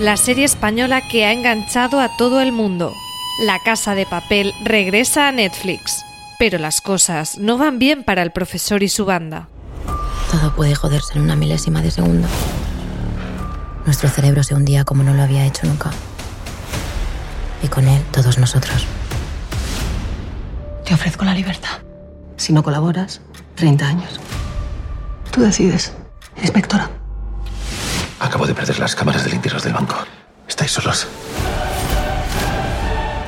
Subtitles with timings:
[0.00, 2.94] La serie española que ha enganchado a todo el mundo.
[3.44, 6.02] La Casa de Papel regresa a Netflix.
[6.38, 9.48] Pero las cosas no van bien para el profesor y su banda.
[10.32, 12.26] Todo puede joderse en una milésima de segundo.
[13.84, 15.90] Nuestro cerebro se hundía como no lo había hecho nunca.
[17.62, 18.86] Y con él todos nosotros.
[20.86, 21.82] Te ofrezco la libertad.
[22.38, 23.20] Si no colaboras,
[23.56, 24.18] 30 años.
[25.30, 25.92] Tú decides,
[26.40, 26.88] inspectora.
[28.20, 29.96] Acabo de perder las cámaras del interior del banco.
[30.46, 31.06] Estáis solos.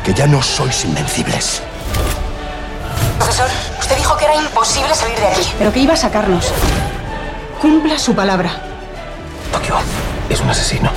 [0.05, 1.63] Que ya no sois invencibles.
[3.19, 3.49] Profesor,
[3.81, 5.53] usted dijo que era imposible salir de aquí.
[5.59, 6.53] Pero que iba a sacarnos.
[7.61, 8.51] Cumpla su palabra.
[9.51, 9.77] Tokio
[10.29, 10.91] es un asesino.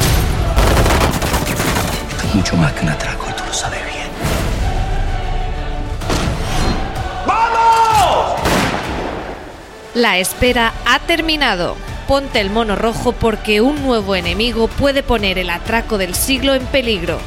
[2.28, 4.10] Es mucho más que un atraco y tú lo sabes bien.
[9.94, 11.78] La espera ha terminado.
[12.08, 16.64] Ponte el mono rojo porque un nuevo enemigo puede poner el atraco del siglo en
[16.68, 17.18] peligro.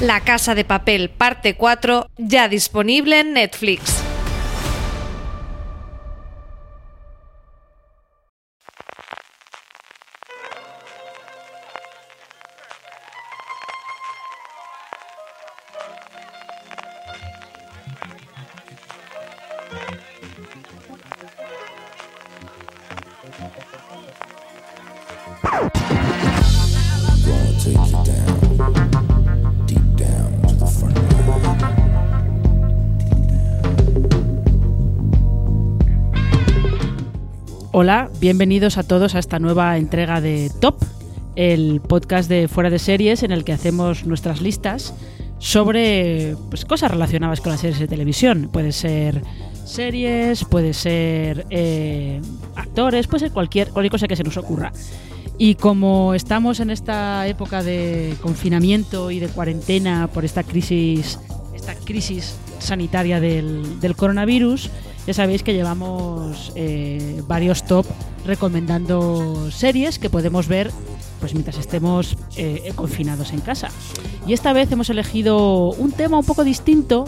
[0.00, 4.07] La Casa de Papel parte 4 ya disponible en Netflix.
[38.20, 40.76] Bienvenidos a todos a esta nueva entrega de Top,
[41.36, 44.92] el podcast de Fuera de Series en el que hacemos nuestras listas
[45.38, 48.50] sobre pues, cosas relacionadas con las series de televisión.
[48.52, 49.22] Puede ser
[49.64, 52.20] series, puede ser eh,
[52.56, 54.72] actores, puede ser cualquier, cualquier cosa que se nos ocurra.
[55.36, 61.20] Y como estamos en esta época de confinamiento y de cuarentena por esta crisis,
[61.54, 64.70] esta crisis sanitaria del, del coronavirus,
[65.08, 67.86] ya sabéis que llevamos eh, varios top
[68.26, 70.70] recomendando series que podemos ver
[71.18, 73.70] pues mientras estemos eh, confinados en casa.
[74.26, 77.06] Y esta vez hemos elegido un tema un poco distinto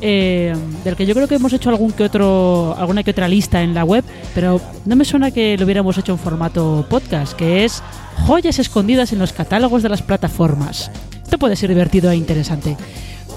[0.00, 3.62] eh, del que yo creo que hemos hecho algún que otro, alguna que otra lista
[3.62, 4.02] en la web,
[4.34, 7.84] pero no me suena que lo hubiéramos hecho en formato podcast, que es
[8.26, 10.90] joyas escondidas en los catálogos de las plataformas.
[11.22, 12.76] Esto puede ser divertido e interesante.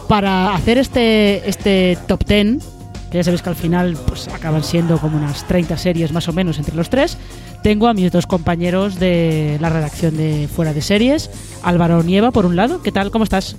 [0.08, 2.75] Para hacer este, este top 10,
[3.16, 6.34] que ya sabéis que al final pues, acaban siendo como unas 30 series más o
[6.34, 7.18] menos entre los tres,
[7.64, 11.30] tengo a mis dos compañeros de la redacción de Fuera de Series,
[11.64, 13.12] Álvaro Nieva por un lado, ¿qué tal?
[13.12, 13.56] ¿Cómo estás?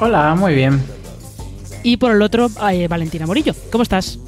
[0.00, 0.82] Hola, muy bien.
[1.82, 4.18] Y por el otro, eh, Valentina Morillo, ¿cómo estás?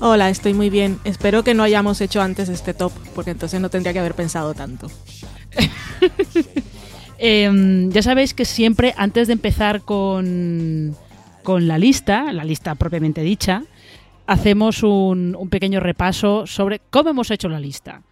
[0.00, 0.98] Hola, estoy muy bien.
[1.04, 4.52] Espero que no hayamos hecho antes este top, porque entonces no tendría que haber pensado
[4.52, 4.90] tanto.
[7.18, 10.94] Eh, ya sabéis que siempre antes de empezar con,
[11.42, 13.62] con la lista, la lista propiamente dicha,
[14.26, 18.02] hacemos un, pequeño repaso sobre cómo hemos hecho la lista.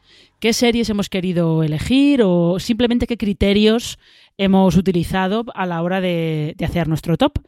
[0.41, 3.99] ¿Qué series hemos querido elegir o simplemente qué criterios
[4.37, 7.39] hemos utilizado a la hora de, hacer nuestro top?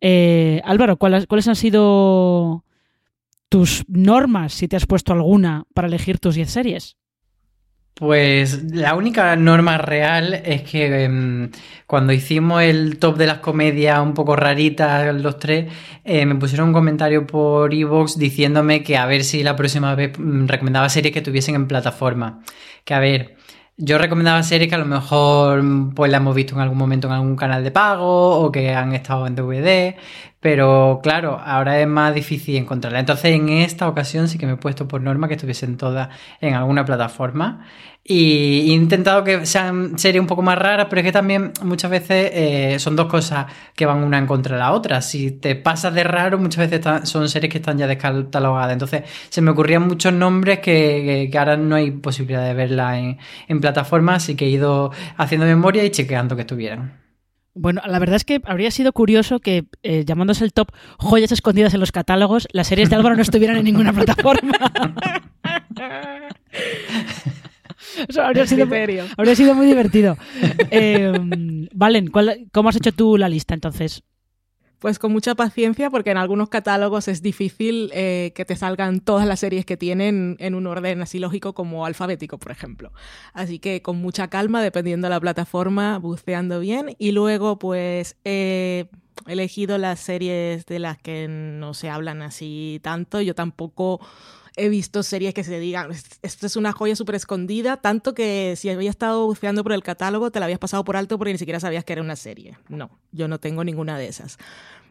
[0.00, 2.64] Eh, Álvaro, ¿cuáles, ¿cuáles han sido
[3.48, 6.96] tus normas, si te has puesto alguna, para elegir tus 10 series?
[7.94, 11.50] Pues la única norma real es que em,
[11.86, 15.70] cuando hicimos el top de las comedias un poco raritas los tres,
[16.04, 20.18] eh, me pusieron un comentario por Evox diciéndome que a ver si la próxima vez
[20.18, 22.42] mm, recomendaba series que tuviesen en plataforma.
[22.84, 23.36] Que a ver,
[23.76, 27.08] yo recomendaba series que a lo mejor mm, pues la hemos visto en algún momento
[27.08, 29.96] en algún canal de pago o que han estado en DVD,
[30.42, 32.98] pero claro, ahora es más difícil encontrarla.
[32.98, 36.08] Entonces en esta ocasión sí que me he puesto por norma que estuviesen todas
[36.40, 37.64] en alguna plataforma
[38.02, 41.92] y he intentado que sean series un poco más raras, pero es que también muchas
[41.92, 43.46] veces eh, son dos cosas
[43.76, 45.00] que van una en contra de la otra.
[45.00, 48.72] Si te pasas de raro, muchas veces son series que están ya descatalogadas.
[48.72, 53.60] Entonces se me ocurrían muchos nombres que, ahora no hay posibilidad de verla en, en
[53.60, 57.11] plataforma, así que he ido haciendo memoria y chequeando que estuvieran.
[57.54, 60.68] Bueno, la verdad es que habría sido curioso que, eh, llamándose el top
[60.98, 64.56] joyas escondidas en los catálogos, las series de Álvaro no estuvieran en ninguna plataforma.
[68.08, 68.66] Eso habría sido,
[69.16, 70.16] habría sido muy divertido.
[70.70, 71.12] Eh,
[71.74, 74.02] Valen, ¿cuál- ¿cómo has hecho tú la lista entonces?
[74.82, 79.28] Pues con mucha paciencia, porque en algunos catálogos es difícil eh, que te salgan todas
[79.28, 82.92] las series que tienen en un orden así lógico como alfabético, por ejemplo.
[83.32, 86.96] Así que con mucha calma, dependiendo de la plataforma, buceando bien.
[86.98, 88.88] Y luego, pues, he
[89.28, 93.20] elegido las series de las que no se hablan así tanto.
[93.20, 94.00] Yo tampoco
[94.56, 98.54] he visto series que se digan, "Est- esto es una joya súper escondida, tanto que
[98.56, 101.38] si habías estado buceando por el catálogo te la habías pasado por alto porque ni
[101.38, 102.58] siquiera sabías que era una serie.
[102.68, 104.38] No, yo no tengo ninguna de esas.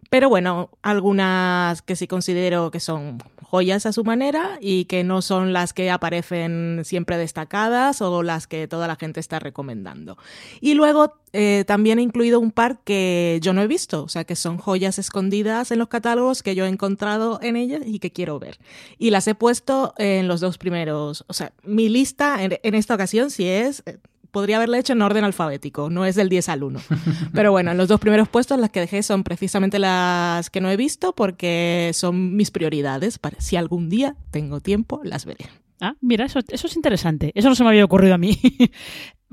[0.09, 3.19] Pero bueno, algunas que sí considero que son
[3.51, 8.47] joyas a su manera y que no son las que aparecen siempre destacadas o las
[8.47, 10.17] que toda la gente está recomendando.
[10.61, 14.23] Y luego eh, también he incluido un par que yo no he visto, o sea,
[14.23, 18.11] que son joyas escondidas en los catálogos que yo he encontrado en ellas y que
[18.11, 18.57] quiero ver.
[18.97, 22.95] Y las he puesto en los dos primeros, o sea, mi lista en, en esta
[22.95, 23.83] ocasión sí es...
[24.31, 26.79] Podría haberla hecho en orden alfabético, no es del 10 al 1.
[27.33, 30.69] Pero bueno, en los dos primeros puestos las que dejé son precisamente las que no
[30.69, 33.19] he visto porque son mis prioridades.
[33.19, 35.45] Para, si algún día tengo tiempo, las veré.
[35.81, 37.31] Ah, mira, eso, eso es interesante.
[37.33, 38.39] Eso no se me había ocurrido a mí.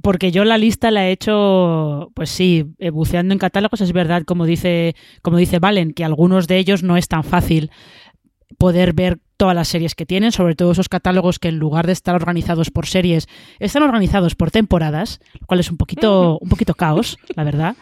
[0.02, 3.80] Porque yo la lista la he hecho, pues sí, eh, buceando en catálogos.
[3.80, 7.70] Es verdad, como dice, como dice Valen, que algunos de ellos no es tan fácil
[8.56, 11.92] poder ver todas las series que tienen, sobre todo esos catálogos que en lugar de
[11.92, 13.28] estar organizados por series,
[13.58, 17.76] están organizados por temporadas, lo cual es un poquito, un poquito caos, la verdad.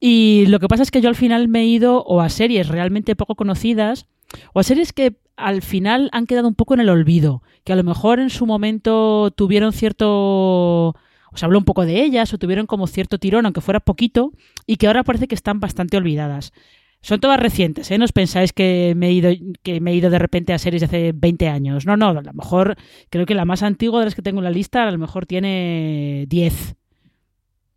[0.00, 2.68] Y lo que pasa es que yo al final me he ido o a series
[2.68, 4.06] realmente poco conocidas
[4.52, 7.76] o a series que al final han quedado un poco en el olvido, que a
[7.76, 10.94] lo mejor en su momento tuvieron cierto...
[11.32, 14.32] O se habló un poco de ellas o tuvieron como cierto tirón, aunque fuera poquito,
[14.66, 16.52] y que ahora parece que están bastante olvidadas.
[17.00, 17.98] Son todas recientes, ¿eh?
[17.98, 19.30] No os pensáis que me, he ido,
[19.62, 21.86] que me he ido de repente a series de hace 20 años.
[21.86, 22.76] No, no, a lo mejor
[23.10, 25.26] creo que la más antigua de las que tengo en la lista a lo mejor
[25.26, 26.76] tiene 10.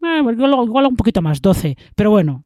[0.02, 1.78] Eh, igual, igual un poquito más, 12.
[1.96, 2.46] Pero bueno,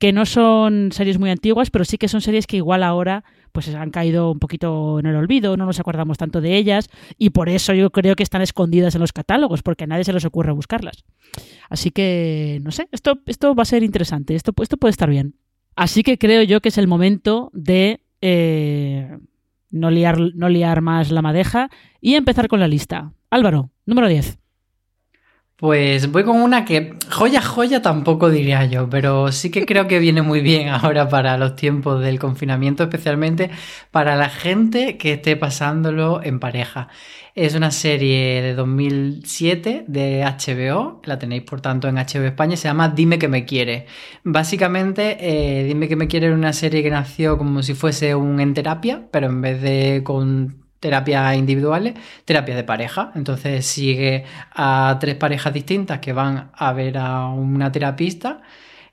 [0.00, 3.68] que no son series muy antiguas, pero sí que son series que igual ahora pues
[3.74, 6.88] han caído un poquito en el olvido, no nos acordamos tanto de ellas
[7.18, 10.12] y por eso yo creo que están escondidas en los catálogos, porque a nadie se
[10.12, 11.04] les ocurre buscarlas.
[11.68, 15.34] Así que, no sé, esto, esto va a ser interesante, esto, esto puede estar bien.
[15.80, 19.16] Así que creo yo que es el momento de eh,
[19.70, 21.70] no, liar, no liar más la madeja
[22.02, 23.14] y empezar con la lista.
[23.30, 24.36] Álvaro, número 10.
[25.56, 29.98] Pues voy con una que joya, joya tampoco diría yo, pero sí que creo que
[30.00, 33.50] viene muy bien ahora para los tiempos del confinamiento, especialmente
[33.90, 36.88] para la gente que esté pasándolo en pareja.
[37.40, 42.68] Es una serie de 2007 de HBO, la tenéis por tanto en HBO España, se
[42.68, 43.86] llama Dime que me quiere.
[44.24, 48.40] Básicamente, eh, Dime que me quiere era una serie que nació como si fuese un
[48.40, 51.94] en terapia, pero en vez de con terapias individuales,
[52.26, 53.10] terapias de pareja.
[53.14, 58.42] Entonces sigue a tres parejas distintas que van a ver a una terapista.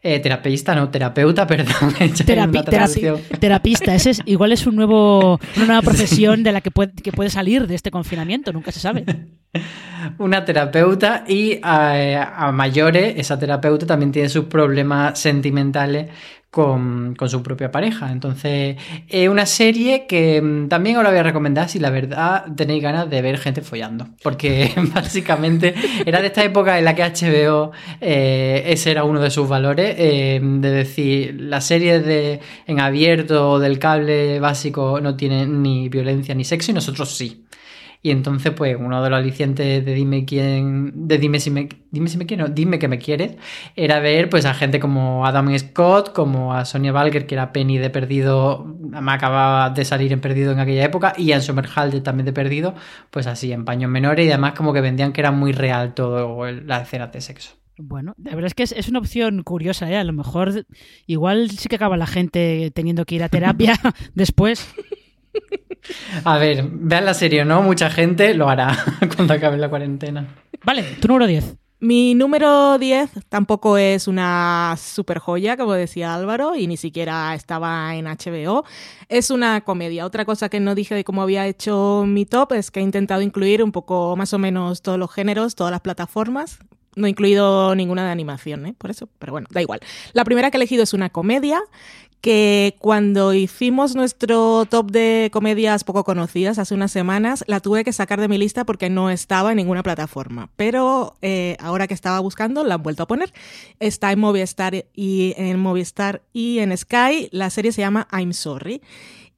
[0.09, 1.93] Eh, terapista, no, terapeuta, perdón.
[1.99, 6.93] Terapi- terapista, ese es, igual es un nuevo, una nueva profesión de la que puede,
[6.93, 9.03] que puede salir de este confinamiento, nunca se sabe.
[10.19, 16.09] Una terapeuta y a, a mayores, esa terapeuta también tiene sus problemas sentimentales
[16.49, 18.11] con, con su propia pareja.
[18.11, 18.77] Entonces,
[19.07, 22.81] es una serie que mm, también os la voy a recomendar si la verdad tenéis
[22.81, 24.07] ganas de ver gente follando.
[24.23, 25.73] Porque básicamente
[26.05, 27.71] era de esta época en la que HBO,
[28.01, 33.59] eh, ese era uno de sus valores, eh, de decir, las series de, en abierto
[33.59, 37.43] del cable básico no tienen ni violencia ni sexo y nosotros sí.
[38.01, 42.07] Y entonces, pues, uno de los alicientes de dime quién, de dime si me, dime
[42.09, 43.35] si me quieres, no, dime que me quieres,
[43.75, 47.77] era ver, pues, a gente como Adam Scott, como a Sonia Balger, que era Penny
[47.79, 52.25] de Perdido, me acababa de salir en Perdido en aquella época, y a Somerhalder también
[52.25, 52.75] de Perdido,
[53.09, 56.47] pues así, en paños menores, y además como que vendían que era muy real todo
[56.47, 57.55] el- las escenas de sexo.
[57.79, 59.97] Bueno, la verdad es que es, es una opción curiosa, ¿eh?
[59.97, 60.65] A lo mejor
[61.05, 63.75] igual sí que acaba la gente teniendo que ir a terapia
[64.15, 64.67] después.
[66.23, 67.61] A ver, vean la serie, ¿no?
[67.61, 68.77] Mucha gente lo hará
[69.15, 70.27] cuando acabe la cuarentena.
[70.63, 71.55] Vale, tu número 10.
[71.79, 77.95] Mi número 10 tampoco es una super joya, como decía Álvaro, y ni siquiera estaba
[77.95, 78.65] en HBO.
[79.09, 80.07] Es una comedia.
[80.07, 83.21] Otra cosa que no dije de cómo había hecho mi top es que he intentado
[83.21, 86.57] incluir un poco más o menos todos los géneros, todas las plataformas.
[86.95, 88.73] No he incluido ninguna de animación, ¿eh?
[88.75, 89.81] Por eso, pero bueno, da igual.
[90.13, 91.61] La primera que he elegido es una comedia
[92.21, 97.93] que cuando hicimos nuestro top de comedias poco conocidas hace unas semanas, la tuve que
[97.93, 100.49] sacar de mi lista porque no estaba en ninguna plataforma.
[100.55, 103.33] Pero eh, ahora que estaba buscando, la han vuelto a poner.
[103.79, 107.29] Está en Movistar y en Movistar y en Sky.
[107.31, 108.81] La serie se llama I'm Sorry.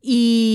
[0.01, 0.48] y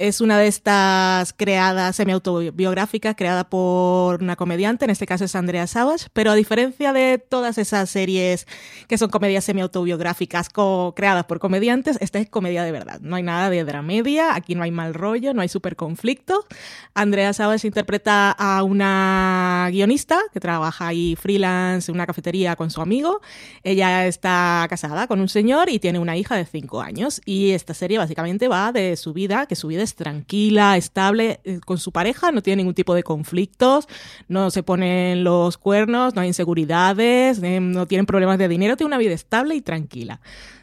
[0.00, 5.66] es una de estas creadas semi-autobiográficas, creada por una comediante, en este caso es Andrea
[5.66, 8.46] Savage, pero a diferencia de todas esas series
[8.88, 10.48] que son comedias semi-autobiográficas
[10.96, 13.00] creadas por comediantes, esta es comedia de verdad.
[13.02, 16.46] No hay nada de dramedia, aquí no hay mal rollo, no hay super conflicto.
[16.94, 22.80] Andrea Savage interpreta a una guionista que trabaja ahí freelance en una cafetería con su
[22.80, 23.20] amigo.
[23.62, 27.74] Ella está casada con un señor y tiene una hija de 5 años y esta
[27.74, 31.92] serie básicamente va de su vida, que su vida es tranquila, estable eh, con su
[31.92, 33.88] pareja, no tiene ningún tipo de conflictos,
[34.28, 38.88] no se ponen los cuernos, no hay inseguridades, eh, no tienen problemas de dinero, tiene
[38.88, 40.20] una vida estable y tranquila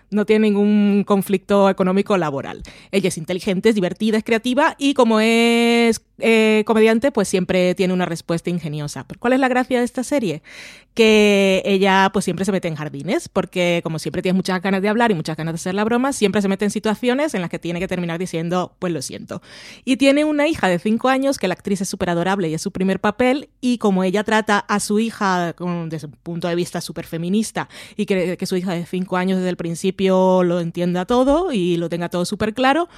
[0.09, 2.63] no tiene ningún conflicto económico laboral.
[2.91, 7.93] Ella es inteligente, es divertida, es creativa y como es eh, comediante, pues siempre tiene
[7.93, 9.05] una respuesta ingeniosa.
[9.07, 10.41] ¿Pero ¿Cuál es la gracia de esta serie?
[10.93, 14.89] Que ella pues siempre se mete en jardines, porque como siempre tiene muchas ganas de
[14.89, 17.49] hablar y muchas ganas de hacer la broma, siempre se mete en situaciones en las
[17.49, 19.41] que tiene que terminar diciendo, pues lo siento.
[19.85, 22.61] Y tiene una hija de cinco años, que la actriz es súper adorable y es
[22.61, 25.53] su primer papel, y como ella trata a su hija
[25.87, 29.37] desde un punto de vista súper feminista y que, que su hija de cinco años
[29.37, 32.89] desde el principio lo entienda todo y lo tenga todo súper claro,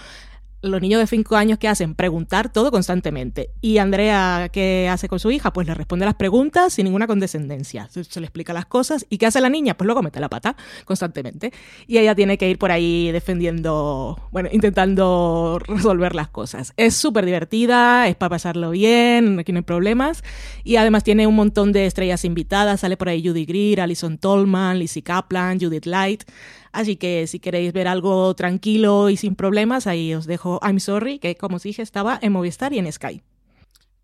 [0.62, 3.52] los niños de 5 años que hacen preguntar todo constantemente.
[3.62, 5.54] Y Andrea, ¿qué hace con su hija?
[5.54, 7.88] Pues le responde las preguntas sin ninguna condescendencia.
[7.90, 9.06] Se, le explica las cosas.
[9.10, 9.76] ¿Y qué hace la niña?
[9.78, 11.54] Pues luego mete la pata constantemente.
[11.88, 16.74] Y ella tiene que ir por ahí defendiendo, bueno, intentando resolver las cosas.
[16.76, 20.24] Es súper divertida, es para pasarlo bien, aquí no hay problemas.
[20.64, 22.82] Y además tiene un montón de estrellas invitadas.
[22.82, 26.24] Sale por ahí Judy Greer, Alison Tolman, Lizzie Kaplan, Judith Light.
[26.72, 31.20] Así que si queréis ver algo tranquilo y sin problemas, ahí os dejo I'm Sorry,
[31.20, 33.22] que como os dije estaba en Movistar y en Sky.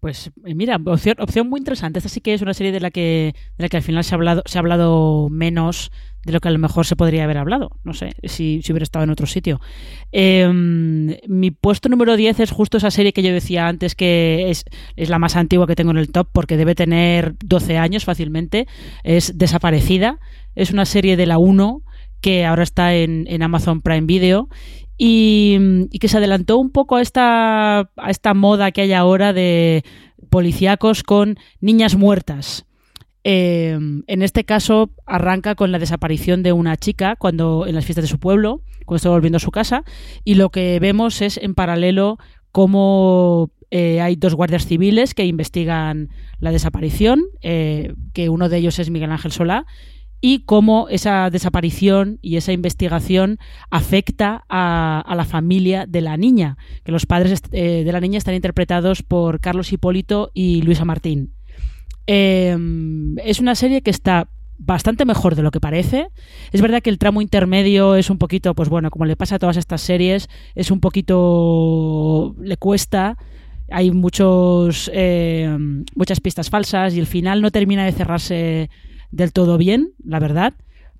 [0.05, 1.97] Pues eh, mira, opción, muy interesante.
[1.97, 4.13] Esta sí que es una serie de la que, de la que al final se
[4.13, 5.91] ha hablado, se ha hablado menos
[6.23, 7.71] de lo que a lo mejor se podría haber hablado.
[7.83, 9.59] No sé, si, si hubiera estado en otro sitio.
[10.11, 14.65] Em, mi puesto número 10 es justo esa serie que yo decía antes que es,
[14.95, 18.67] es, la más antigua que tengo en el top porque debe tener 12 años fácilmente.
[19.03, 20.19] Es Desaparecida.
[20.53, 21.81] Es una serie de la 1
[22.25, 24.49] que ahora está en, Amazon Prime Video
[24.97, 29.83] y, que se adelantó un poco a esta, a esta moda que hay ahora de
[30.31, 32.65] policíacos con niñas muertas.
[33.23, 33.77] Eh,
[34.07, 38.09] en este caso arranca con la desaparición de una chica cuando en las fiestas de
[38.09, 39.83] su pueblo, cuando está volviendo a su casa,
[40.23, 42.17] y lo que vemos es en paralelo
[42.51, 48.79] cómo eh, hay dos guardias civiles que investigan la desaparición, eh, que uno de ellos
[48.79, 49.67] es Miguel Ángel Solá,
[50.25, 53.37] y cómo esa desaparición y esa investigación
[53.69, 58.33] afecta a, la familia de la niña, que los padres eh, de la niña están
[58.33, 61.35] interpretados por Carlos Hipólito y Luisa Martín.
[62.07, 64.27] Em, es una serie que está
[64.57, 66.07] bastante mejor de lo que parece.
[66.51, 69.39] Es verdad que el tramo intermedio es un poquito, pues bueno, como le pasa a
[69.39, 72.35] todas estas series, es un poquito...
[72.41, 73.15] le cuesta.
[73.69, 75.55] Hay muchos, eh,
[75.95, 78.71] muchas pistas falsas y el final no termina de cerrarse
[79.15, 80.53] del todo bien, la verdad,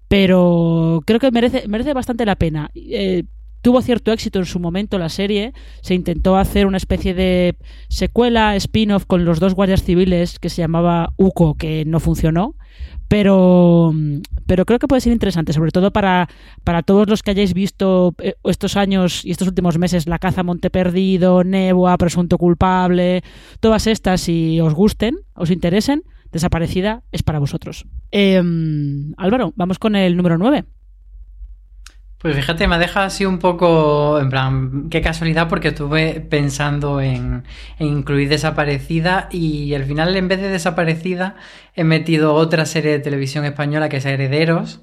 [0.07, 2.71] pero creo que merece, merece bastante la pena.
[2.73, 3.23] Eh,
[3.61, 7.57] tuvo cierto éxito en su momento la serie, se intentó hacer una especie de
[7.89, 12.55] secuela, spin-off con los dos guardias civiles que se llamaba UCO, que no funcionó,
[13.07, 13.93] pero,
[14.45, 16.29] pero creo que puede ser interesante, sobre todo para,
[16.63, 20.43] para todos los que hayáis visto eh, estos años y estos últimos meses La caza
[20.43, 23.23] Monte Perdido, Nebua, Presunto Culpable,
[23.59, 26.03] todas estas, si os gusten, os interesen,
[26.35, 27.85] desaparecida es para vosotros.
[28.11, 30.65] Em, Álvaro, vamos con el número 9.
[32.17, 37.45] Pues fíjate, me deja así un poco, en plan, qué casualidad, porque estuve pensando en,
[37.79, 41.35] en, incluir Desaparecida y al final, en vez de Desaparecida,
[41.73, 44.81] he metido otra serie de televisión española que es Herederos,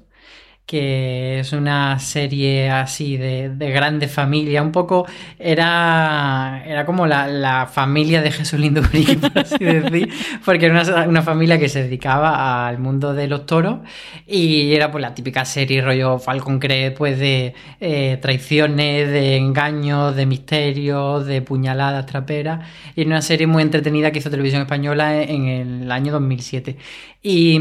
[0.65, 5.05] que es una serie así de, de grande familia, un poco
[5.37, 10.09] era, era como la, familia de Jesús Lindubri, por así decir,
[10.45, 13.79] porque era una, familia que se dedicaba al mundo de los toros
[14.25, 20.15] y era pues la típica serie rollo Falcon Cree, pues de eh, traiciones, de engaños,
[20.15, 22.61] de misterios, de puñaladas traperas
[22.95, 26.77] y era una serie muy entretenida que hizo Televisión Española en, el año 2007.
[27.21, 27.57] Y,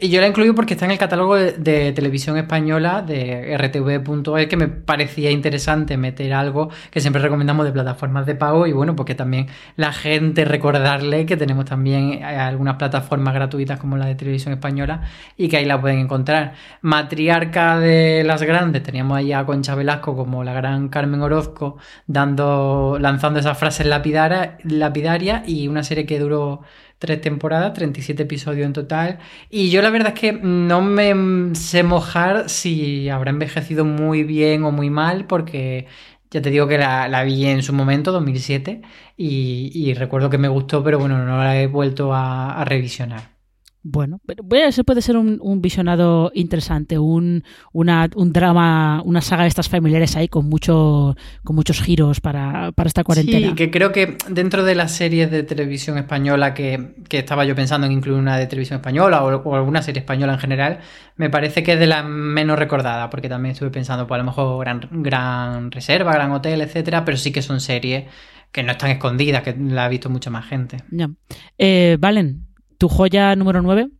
[0.00, 4.46] y, yo la incluyo porque está en el catálogo de, de televisión española de rtv.es
[4.46, 8.96] que me parecía interesante meter algo que siempre recomendamos de plataformas de pago y bueno,
[8.96, 14.14] porque también la gente recordarle que tenemos también eh, algunas plataformas gratuitas como la de
[14.14, 15.02] televisión española
[15.36, 16.54] y que ahí la pueden encontrar.
[16.82, 21.76] Matriarca de las grandes, teníamos ahí a Concha Velasco como la gran Carmen Orozco
[22.06, 26.62] dando, lanzando esas frases lapidarias y una serie que duró
[26.98, 29.18] tres temporadas, 37 episodios en total.
[29.50, 34.64] Y yo la verdad es que no me sé mojar si habrá envejecido muy bien
[34.64, 35.86] o muy mal, porque
[36.30, 38.82] Ya te digo que la, vi en su momento, 2007,
[39.16, 43.37] y, y, recuerdo que me gustó, pero bueno, no la he vuelto a, a revisionar.
[43.82, 44.20] Bueno,
[44.50, 49.68] eso puede ser un, un visionado interesante, un, una, un drama, una saga de estas
[49.68, 53.48] familiares ahí con mucho, con muchos giros para, para esta cuarentena.
[53.48, 57.54] Sí, que creo que dentro de las series de televisión española que, que estaba yo
[57.54, 60.80] pensando en incluir una de televisión española o, o, alguna serie española en general,
[61.16, 64.24] me parece que es de la menos recordada, porque también estuve pensando, pues a lo
[64.24, 68.04] mejor Gran, gran Reserva, Gran Hotel, etcétera, pero sí que son series
[68.50, 70.78] que no están escondidas, que la ha visto mucha más gente.
[70.90, 71.10] Ya.
[71.58, 72.47] Eh, Valen,
[72.78, 73.90] ¿Tu joya número 9?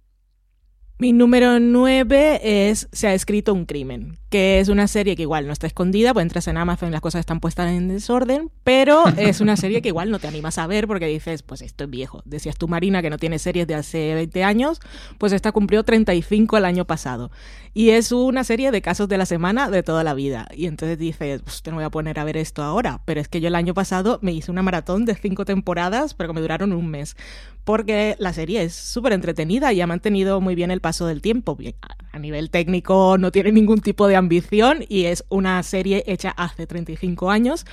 [1.01, 5.49] Mi número 9 es Se ha escrito un crimen, que es una serie que igual
[5.49, 9.05] no está escondida, pues entras en Amazon y las cosas están puestas en desorden, pero
[9.17, 11.91] es una serie que igual no te animas a ver porque dices, pues esto es
[11.91, 12.23] viejo.
[12.25, 14.81] Decías tú, Marina, que no tiene series de hace 20 años,
[15.19, 17.33] pues esta cumplió 35 el año pasado.
[17.75, 20.49] Y es una serie de casos de la semana de toda la vida.
[20.55, 23.29] Y entonces dices, pues te no voy a poner a ver esto ahora, pero es
[23.29, 26.41] que yo el año pasado me hice una maratón de 5 temporadas, pero que me
[26.41, 27.17] duraron un mes
[27.69, 31.59] porque la serie es súper entretenida y ha mantenido muy bien el paso del tiempo.
[32.13, 36.67] A nivel técnico no tiene ningún tipo de ambición y es una serie hecha hace
[36.67, 37.67] 35 años,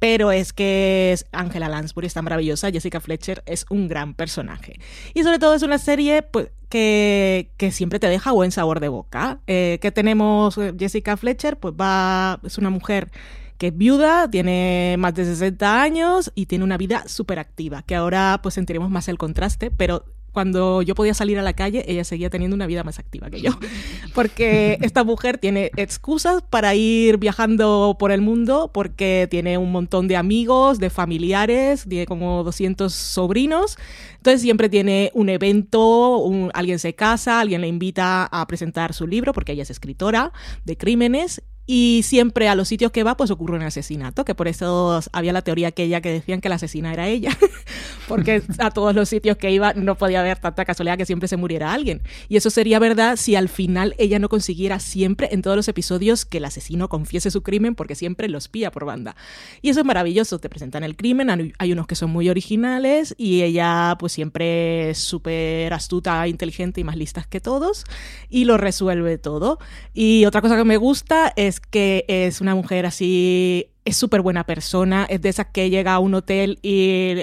[0.00, 4.80] pero es que Angela Lansbury está maravillosa, Jessica Fletcher es un gran personaje.
[5.14, 9.38] Y sobre todo es una serie pues, que, siempre te deja buen sabor de boca.
[9.46, 13.12] Eh, que tenemos Jessica Fletcher, pues va, es una mujer
[13.58, 17.94] que es viuda, tiene más de 60 años y tiene una vida súper activa, que
[17.94, 20.04] ahora pues sentiremos más el contraste, pero
[20.36, 23.40] cuando yo podía salir a la calle, ella seguía teniendo una vida más activa que
[23.40, 23.52] yo.
[24.14, 30.08] Porque esta mujer tiene excusas para ir viajando por el mundo, porque tiene un montón
[30.08, 33.78] de amigos, de familiares, tiene como 200 sobrinos.
[34.16, 39.06] Entonces siempre tiene un evento, un, alguien se casa, alguien le invita a presentar su
[39.06, 40.34] libro, porque ella es escritora
[40.66, 44.46] de crímenes y siempre a los sitios que va, pues ocurre un asesinato, que por
[44.48, 47.36] eso había la teoría aquella que decían que la asesina era ella,
[48.08, 51.36] porque a todos los sitios que iba no podía haber tanta casualidad que siempre se
[51.36, 52.02] muriera alguien.
[52.28, 56.24] Y eso sería verdad si al final ella no consiguiera siempre en todos los episodios
[56.24, 59.16] que el asesino confiese su crimen, porque siempre lo espía por banda.
[59.60, 63.42] Y eso es maravilloso, te presentan el crimen, hay unos que son muy originales y
[63.42, 67.84] ella pues siempre es súper astuta, inteligente y más lista que todos
[68.30, 69.58] y lo resuelve todo.
[69.94, 74.44] Y otra cosa que me gusta es que es una mujer así, es súper buena
[74.44, 77.14] persona, es de esas que llega a un hotel y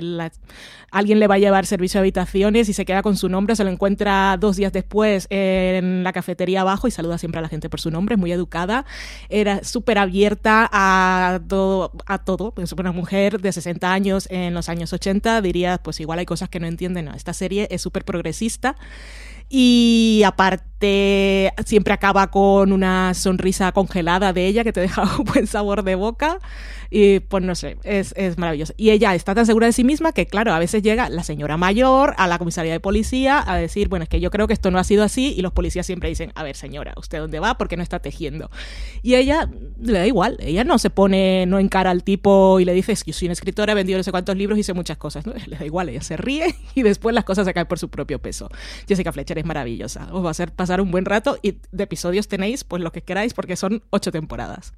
[0.00, 0.32] la,
[0.94, 3.64] alguien le va a llevar servicio de habitaciones y se queda con su nombre, se
[3.64, 7.68] lo encuentra dos días después en la cafetería abajo y saluda siempre a la gente
[7.68, 8.86] por su nombre, es muy educada,
[9.28, 14.68] era súper abierta a todo, a todo, es una mujer de 60 años en los
[14.68, 18.04] años 80, diría, pues igual hay cosas que no entienden, no, esta serie es súper
[18.04, 18.76] progresista
[19.48, 20.73] y aparte
[21.64, 25.94] siempre acaba con una sonrisa congelada de ella que te deja un buen sabor de
[25.94, 26.38] boca
[26.90, 28.72] y pues no sé, es, es, maravilloso.
[28.76, 31.56] Y ella está tan segura de sí misma que, claro, a veces llega la señora
[31.56, 34.70] mayor a la comisaría de policía a decir, bueno, es que yo creo que esto
[34.70, 37.58] no ha sido así y los policías siempre dicen, a ver, señora, ¿usted dónde va?
[37.58, 38.48] ¿Por qué no está tejiendo?
[39.02, 39.50] Y ella
[39.82, 43.12] le da igual, ella no se pone, no encara al tipo y le dice, yo
[43.12, 45.26] soy una escritora, he vendido no sé cuántos libros y sé muchas cosas.
[45.26, 45.32] ¿no?
[45.46, 48.20] Le da igual, ella se ríe y después las cosas se caen por su propio
[48.20, 48.48] peso.
[48.86, 52.28] Jessica Fletcher es maravillosa, os va a hacer pasar un buen rato y de episodios
[52.28, 54.72] tenéis pues lo que queráis porque son ocho temporadas.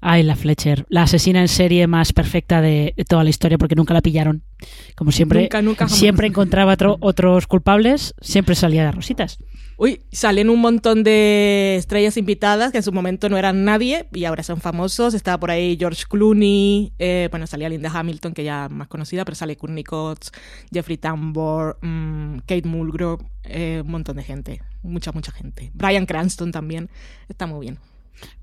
[0.00, 3.74] Ay, la Fletcher, la asesina en serie más perfecta de, de, toda la historia porque
[3.74, 4.42] nunca la pillaron.
[4.94, 9.38] Como siempre, nunca, nunca siempre encontraba otro, otros culpables, siempre salía de rositas.
[9.78, 14.24] Uy, salen un montón de estrellas invitadas que en su momento no eran nadie y
[14.24, 15.12] ahora son famosos.
[15.12, 19.34] Estaba por ahí George Clooney, eh, bueno, salía Linda Hamilton, que ya más conocida, pero
[19.34, 20.32] sale Courtney Cox,
[20.72, 25.70] Jeffrey Tambor, mmm, Kate Mulgrew, eh, un montón de gente, mucha, mucha gente.
[25.74, 26.90] Brian Cranston también,
[27.28, 27.78] está muy bien.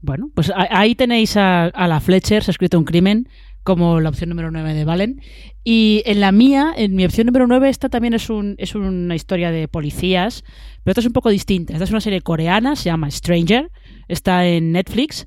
[0.02, 3.28] Bueno, pues ahí tenéis a, la Fletcher, se ha escrito un crimen,
[3.64, 5.22] como la opción número 9 de Valen.
[5.64, 9.16] Y en la mía, en mi opción número 9, esta también es, un, es una
[9.16, 10.44] historia de policías,
[10.84, 11.74] pero esta es un poco distinta.
[11.74, 13.72] Esta es una serie coreana, se llama Stranger,
[14.08, 15.26] está en Netflix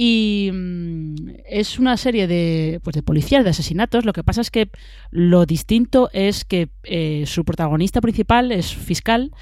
[0.00, 4.04] y mmm, es una serie de, pues de policías, de asesinatos.
[4.04, 4.70] Lo que pasa es que
[5.10, 9.32] lo distinto es que eh, su protagonista principal es fiscal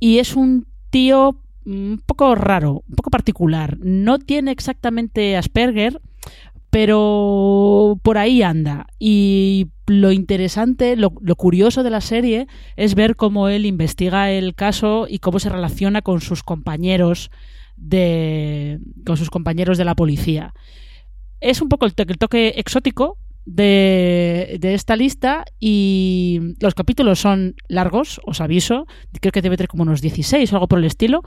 [0.00, 3.78] y es un tío un poco raro, un poco particular.
[3.80, 6.00] No tiene exactamente Asperger,
[6.70, 8.86] pero por ahí anda.
[8.98, 15.06] Y lo interesante, lo, curioso de la serie es ver cómo él investiga el caso
[15.08, 17.30] y cómo se relaciona con sus compañeros
[17.76, 20.54] de con sus compañeros de la policía.
[21.40, 28.20] Es un poco el toque exótico, de, de, esta lista y los capítulos son largos,
[28.24, 28.86] os aviso,
[29.20, 31.22] creo que debe tener como unos 16 o algo por el estilo,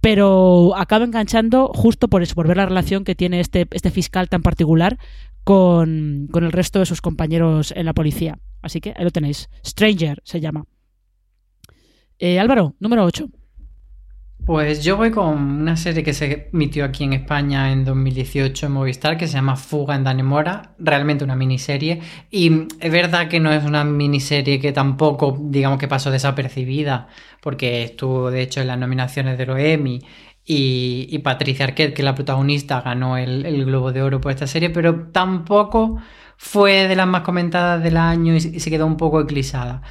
[0.00, 4.28] pero acaba enganchando justo por eso, por ver la relación que tiene este, este fiscal
[4.28, 4.98] tan particular
[5.44, 8.38] con, con el resto de sus compañeros en la policía.
[8.62, 9.48] Así que ahí lo tenéis.
[9.64, 10.64] Stranger se llama.
[12.18, 13.28] Eh, Álvaro, número 8.
[14.46, 18.72] Pues yo voy con una serie que se emitió aquí en España en 2018 en
[18.72, 22.00] Movistar que se llama Fuga en Danemora, realmente una miniserie
[22.30, 27.08] y es verdad que no es una miniserie que tampoco digamos que pasó desapercibida
[27.40, 30.00] porque estuvo de hecho en las nominaciones de los Emmy
[30.52, 34.48] y, Patricia Arquette, que es la protagonista, ganó el, el, Globo de Oro por esta
[34.48, 35.98] serie, pero tampoco
[36.36, 39.82] fue de las más comentadas del año y se quedó un poco eclipsada.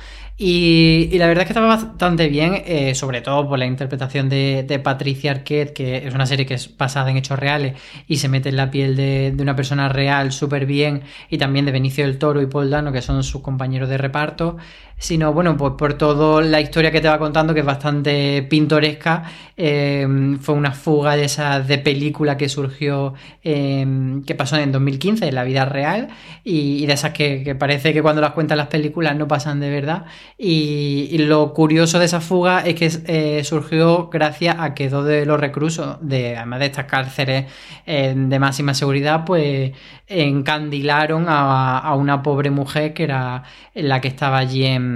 [0.42, 4.30] Y, y, la verdad es que estaba bastante bien, eh, sobre todo por la interpretación
[4.30, 8.20] de, de, Patricia Arquette, que es una serie que es basada en hechos reales y
[8.20, 11.74] se mete en la piel de, de una persona real súper bien, y también de
[11.74, 14.56] Benicio del Toro y Paul Dano, que son sus compañeros de reparto,
[15.00, 19.24] sino bueno, pues por toda la historia que te va contando, que es bastante pintoresca.
[19.56, 20.08] Eh,
[20.42, 25.36] fue una fuga de esas de película que surgió, eh, que pasó en 2015, en
[25.36, 26.10] la vida real,
[26.44, 30.06] y, de esas que, parece que cuando las cuentan las películas no pasan de verdad.
[30.38, 35.06] Y, y lo curioso de esa fuga es que eh, surgió gracias a que dos
[35.06, 37.46] de los reclusos, de, además de estas cárceles
[37.86, 39.72] eh, de máxima seguridad, pues
[40.08, 43.44] encandilaron a, a, una pobre mujer que era
[43.76, 44.89] la que estaba allí en,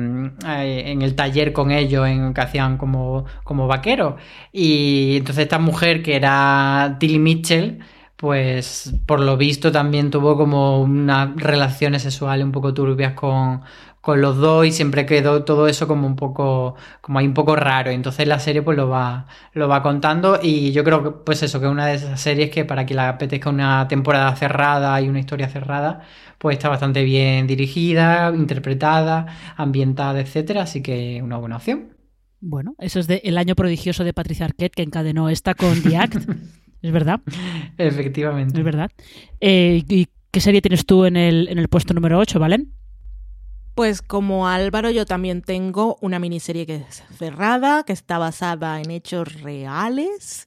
[0.43, 4.15] en el taller con ellos, en que hacían como, como vaqueros.
[4.51, 7.79] Y entonces esta mujer que era Tilly Mitchell,
[8.15, 13.61] pues por lo visto también tuvo como unas relaciones sexuales un poco turbias con,
[14.03, 17.55] con los dos y siempre quedó todo eso como un poco como ahí un poco
[17.55, 17.89] raro.
[17.89, 21.61] Entonces la serie pues lo va lo va contando y yo creo que pues eso
[21.61, 25.07] que es una de esas series que para que la apetezca una temporada cerrada y
[25.07, 26.01] una historia cerrada
[26.37, 30.63] pues está bastante bien dirigida interpretada ambientada etcétera.
[30.63, 31.93] Así que una buena opción.
[32.41, 35.97] Bueno eso es de el año prodigioso de Patricia Arquette que encadenó esta con The
[35.97, 36.29] Act.
[36.81, 37.21] Es verdad
[37.77, 38.59] efectivamente.
[38.59, 38.91] Es verdad.
[39.39, 42.82] Eh, y qué serie tienes tú en el en el puesto número 8 Valen
[43.75, 48.91] pues como Álvaro, yo también tengo una miniserie que es cerrada, que está basada en
[48.91, 50.45] hechos reales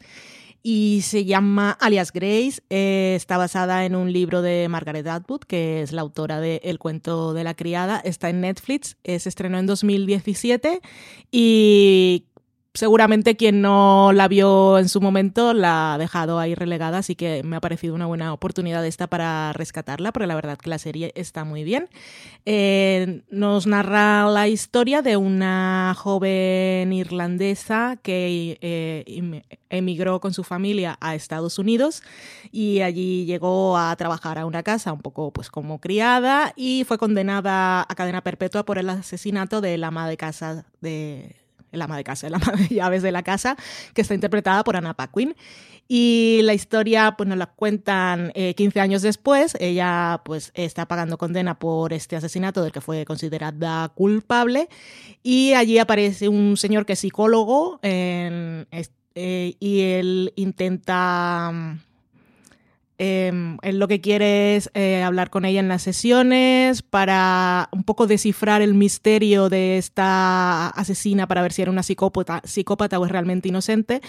[0.62, 2.61] y se llama Alias Grace.
[2.71, 6.81] Eh, está basada en un libro de Margaret Atwood, que es la autora de El
[6.81, 8.01] cuento de la criada.
[8.01, 10.81] Está en Netflix, eh, se estrenó en 2017
[11.31, 12.25] y
[12.77, 17.43] seguramente quien no la vio en su momento la ha dejado ahí relegada, así que
[17.43, 21.12] me ha parecido una buena oportunidad esta para rescatarla, porque la verdad que la serie
[21.15, 21.89] está muy bien.
[22.45, 30.99] Eh, nos narra la historia de una joven irlandesa que eh, emigró con su familia
[31.01, 32.03] a Estados Unidos
[32.53, 36.99] y allí llegó a trabajar a una casa un poco pues como criada y fue
[36.99, 41.96] condenada a cadena perpetua por el asesinato de la ama de casa de el ama
[41.96, 43.57] de casa, el ama de llaves de la casa,
[43.94, 45.35] que está interpretada por Anna Paquin.
[45.88, 49.57] Y la historia pues nos la cuentan eh, 15 años después.
[49.61, 54.68] Ella pues está pagando condena por este asesinato del que fue considerada culpable.
[55.22, 58.64] Y allí aparece un señor que es psicólogo eh,
[59.14, 61.79] y él intenta
[62.99, 67.85] eh, él lo que quiere es eh, hablar con ella en las sesiones para un
[67.85, 73.05] poco descifrar el misterio de esta asesina para ver si era una psicópata, psicópata o
[73.05, 74.01] es realmente inocente.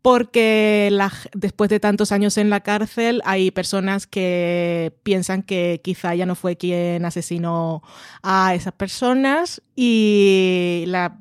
[0.00, 0.90] Porque
[1.32, 6.34] después de tantos años en la cárcel hay personas que piensan que quizá ella no
[6.34, 7.84] fue quien asesinó
[8.20, 11.18] a esas personas y la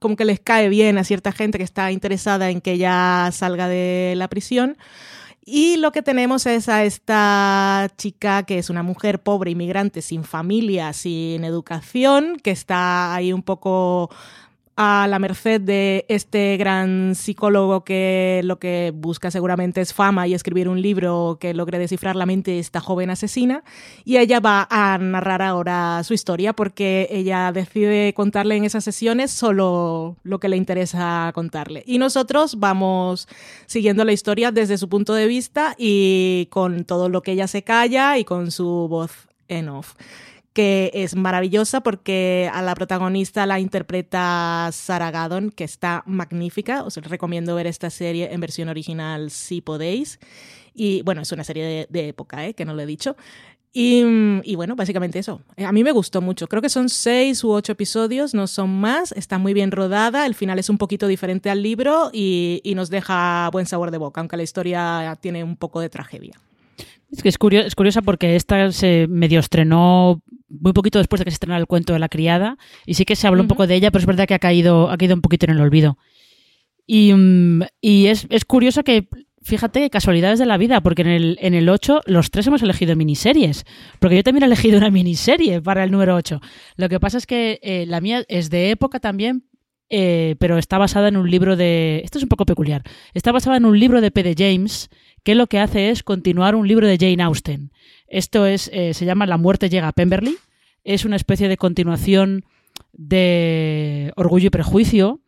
[0.00, 3.68] como que les cae bien a cierta gente que está interesada en que ella salga
[3.68, 4.76] de la prisión.
[5.44, 10.24] Y lo que tenemos es a esta chica que es una mujer pobre, inmigrante, sin
[10.24, 14.10] familia, sin educación, que está ahí un poco
[14.82, 20.32] a la merced de este gran psicólogo que lo que busca seguramente es fama y
[20.32, 23.62] escribir un libro que logre descifrar la mente de esta joven asesina.
[24.06, 29.30] Y ella va a narrar ahora su historia porque ella decide contarle en esas sesiones
[29.30, 31.82] solo lo que le interesa contarle.
[31.86, 33.28] Y nosotros vamos
[33.66, 37.62] siguiendo la historia desde su punto de vista y con todo lo que ella se
[37.62, 39.94] calla y con su voz en off
[40.52, 46.82] que es maravillosa porque a la protagonista la interpreta Sarah Gaddon, que está magnífica.
[46.82, 50.18] Os recomiendo ver esta serie en versión original si podéis.
[50.74, 52.54] Y bueno, es una serie de, época, ¿eh?
[52.54, 53.16] que no lo he dicho.
[53.72, 54.02] Y,
[54.56, 55.42] bueno, básicamente eso.
[55.56, 56.48] A mí me gustó mucho.
[56.48, 59.12] Creo que son seis u ocho episodios, no son más.
[59.12, 60.26] Está muy bien rodada.
[60.26, 64.20] El final es un poquito diferente al libro y nos deja buen sabor de boca,
[64.20, 66.40] aunque la historia tiene un poco de tragedia.
[67.12, 71.24] Es que es, curio- es curiosa porque esta se medio estrenó muy poquito después de
[71.24, 73.66] que se estrenara el cuento de la criada y sí que se habló un poco
[73.66, 75.98] de ella, pero es verdad que ha caído, ha caído un poquito en el olvido.
[76.86, 79.08] Y, mm, y es, es curioso que,
[79.42, 82.96] fíjate, casualidades de la vida, porque en el, en el 8 los tres hemos elegido
[82.96, 83.64] miniseries,
[84.00, 86.40] porque yo también he elegido una miniserie para el número 8.
[86.76, 89.44] Lo que pasa es que eh, la mía es de época también,
[89.88, 92.00] eh, pero está basada en un libro de...
[92.04, 92.82] Esto es un poco peculiar.
[93.14, 94.34] Está basada en un libro de P.D.
[94.38, 94.88] James,
[95.22, 97.72] que lo que hace es continuar un libro de Jane Austen.
[98.06, 100.36] Esto es, eh, se llama La muerte llega a Pemberley.
[100.84, 102.44] Es una especie de continuación
[102.92, 105.20] de Orgullo y Prejuicio.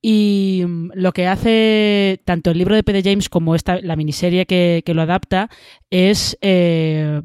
[0.00, 3.02] Y mm, lo que hace tanto el libro de P.D.
[3.02, 5.50] James como esta, la miniserie que, que lo adapta
[5.90, 7.22] es eh,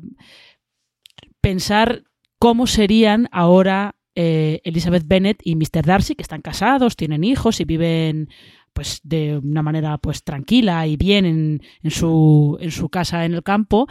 [1.41, 2.04] pensar
[2.39, 5.86] cómo serían ahora eh, Elizabeth Bennet y Mr.
[5.86, 8.30] Darcy, que están casados, tienen hijos y viven
[8.80, 13.34] pues de una manera pues tranquila y bien en, en su, en su casa en
[13.34, 13.88] el campo,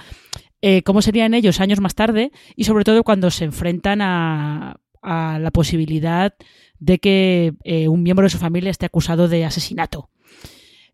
[0.62, 5.38] eh, cómo serían ellos años más tarde y sobre todo cuando se enfrentan a, a
[5.40, 6.32] la posibilidad
[6.78, 10.08] de que eh, un miembro de su familia esté acusado de asesinato.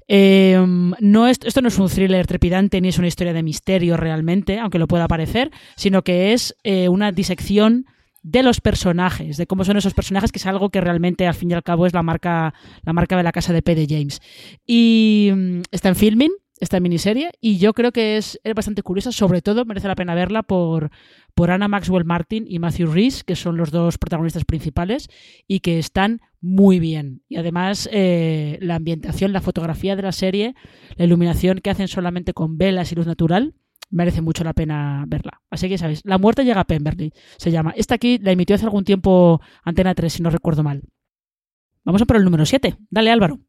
[0.09, 0.61] Eh,
[0.99, 4.59] no es, esto no es un thriller trepidante ni es una historia de misterio realmente,
[4.59, 7.87] aunque lo pueda parecer, sino que es eh, una disección
[8.25, 11.51] de los personajes, de cómo son esos personajes, que es algo que realmente al fin
[11.51, 13.87] y al cabo es la marca, la marca de la casa de P.D.
[13.89, 14.21] James.
[14.67, 19.13] Y mm, está en filming, esta miniserie, y yo creo que es, es bastante curiosa,
[19.13, 20.91] sobre todo merece la pena verla por,
[21.35, 25.11] por Anna Maxwell Martin y Matthew Rhys, que son los dos protagonistas principales,
[25.47, 27.23] y que están muy bien.
[27.29, 30.55] Y además eh, la ambientación, la fotografía de la serie,
[30.97, 33.55] la iluminación que hacen solamente con velas y luz natural,
[33.91, 35.41] merece mucho la pena verla.
[35.51, 37.73] Así que sabéis, La muerte llega a Pemberley, se llama.
[37.77, 40.83] Esta aquí la emitió hace algún tiempo Antena 3, si no recuerdo mal.
[41.85, 42.77] Vamos a por el número 7.
[42.91, 43.41] Dale, Álvaro.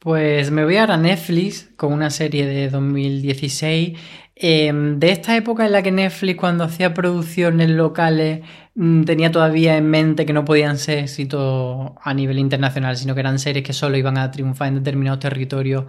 [0.00, 3.98] Pues me voy ahora a Netflix con una serie de 2016.
[4.40, 8.42] eh, de esta época en la que Netflix, cuando hacía producciones locales,
[8.76, 13.20] mm, tenía todavía en mente que no podían ser éxitos a nivel internacional, sino que
[13.20, 15.86] eran series que solo iban a triunfar en determinados territorios.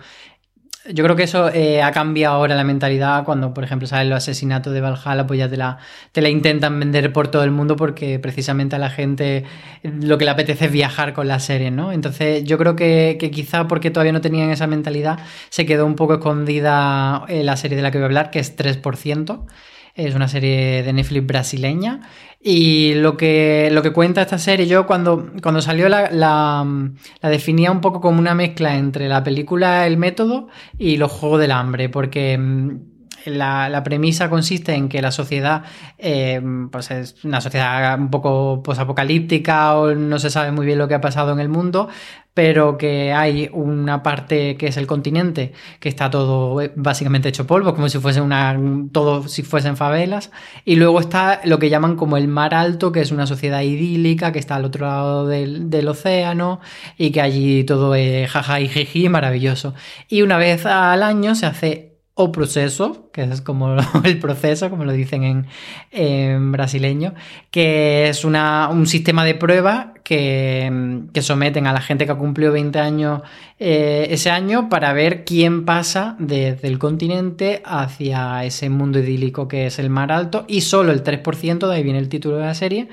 [0.91, 4.17] Yo creo que eso eh, ha cambiado ahora la mentalidad cuando, por ejemplo, salen los
[4.17, 5.78] asesinatos de Valhalla, pues ya te la,
[6.12, 9.43] te la intentan vender por todo el mundo porque precisamente a la gente
[9.84, 11.91] lo que le apetece es viajar con las series, ¿no?
[11.91, 15.95] Entonces yo creo que, que quizá porque todavía no tenían esa mentalidad se quedó un
[15.95, 19.45] poco escondida eh, la serie de la que voy a hablar, que es 3%.
[20.05, 22.01] Es una serie de Netflix brasileña.
[22.41, 26.65] Y lo que, lo que cuenta esta serie, yo cuando, cuando salió la, la,
[27.21, 31.41] la definía un poco como una mezcla entre la película El Método y los Juegos
[31.41, 35.63] del Hambre, porque mm, la, premisa consiste en que la sociedad
[35.97, 40.88] eh, pues es una sociedad un poco posapocalíptica o no se sabe muy bien lo
[40.88, 41.89] que ha pasado en el mundo,
[42.34, 45.51] pero que hay una parte que es el continente
[45.82, 48.58] que está todo eh, básicamente hecho polvo, como si fuese una
[48.91, 50.32] todo si fuesen favelas,
[50.63, 54.32] y luego está lo que llaman como el mar alto, que es una sociedad idílica
[54.32, 56.62] que está al otro lado del, del océano
[56.97, 59.73] y que allí todo es jaja y jiji maravilloso.
[60.08, 61.88] Y una vez al año se hace
[62.21, 65.45] o proceso, que es como el proceso, como lo dicen
[65.91, 67.13] en, brasileño,
[67.49, 72.17] que es una, un sistema de prueba que, que, someten a la gente que ha
[72.17, 73.21] cumplido 20 años
[73.58, 79.67] eh, ese año para ver quién pasa desde el continente hacia ese mundo idílico que
[79.67, 82.53] es el mar alto y solo el 3%, de ahí viene el título de la
[82.53, 82.89] serie,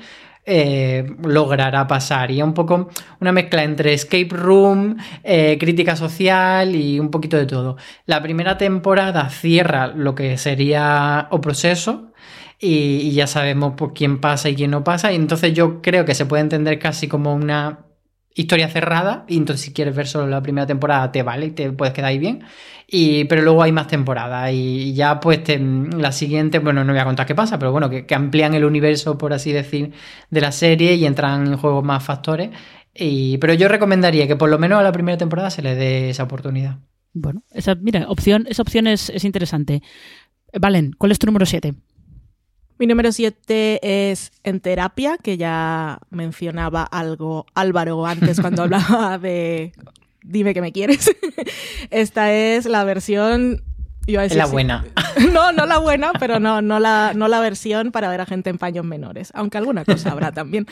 [0.49, 2.31] eh, logrará pasar.
[2.31, 7.45] Y un poco una mezcla entre escape room, eh, crítica social y un poquito de
[7.45, 7.75] todo.
[8.05, 12.13] La primera temporada cierra lo que sería o proceso.
[12.59, 15.11] Y, y ya sabemos por quién pasa y quién no pasa.
[15.11, 17.86] Y entonces yo creo que se puede entender casi como una
[18.37, 19.25] historia cerrada.
[19.27, 22.09] Y entonces, si quieres ver solo la primera temporada, te vale y te puedes quedar
[22.09, 22.43] ahí bien.
[22.87, 24.51] Y, pero luego hay más temporadas.
[24.53, 27.89] Y ya, pues, te, la siguiente, bueno, no voy a contar qué pasa, pero bueno,
[27.89, 29.91] que, amplían el universo, por así decir,
[30.29, 32.51] de la serie y entran en juego más factores.
[32.93, 36.09] Y, pero yo recomendaría que por lo menos a la primera temporada se le dé
[36.11, 36.77] esa oportunidad.
[37.13, 39.81] Bueno, esa, mira, opción, esa opción es, es interesante.
[40.53, 41.73] Valen, ¿cuál es tu número 7?
[42.79, 49.73] Mi número 7 es En Terapia, que ya mencionaba algo Álvaro antes cuando hablaba de
[50.21, 51.09] Dime que me quieres.
[51.89, 53.63] Esta es la versión.
[54.07, 54.51] Iba a decir, la sí.
[54.51, 54.85] buena.
[55.33, 58.51] No, no la buena, pero no, no, la, no la versión para ver a gente
[58.51, 60.67] en paños menores, aunque alguna cosa habrá también.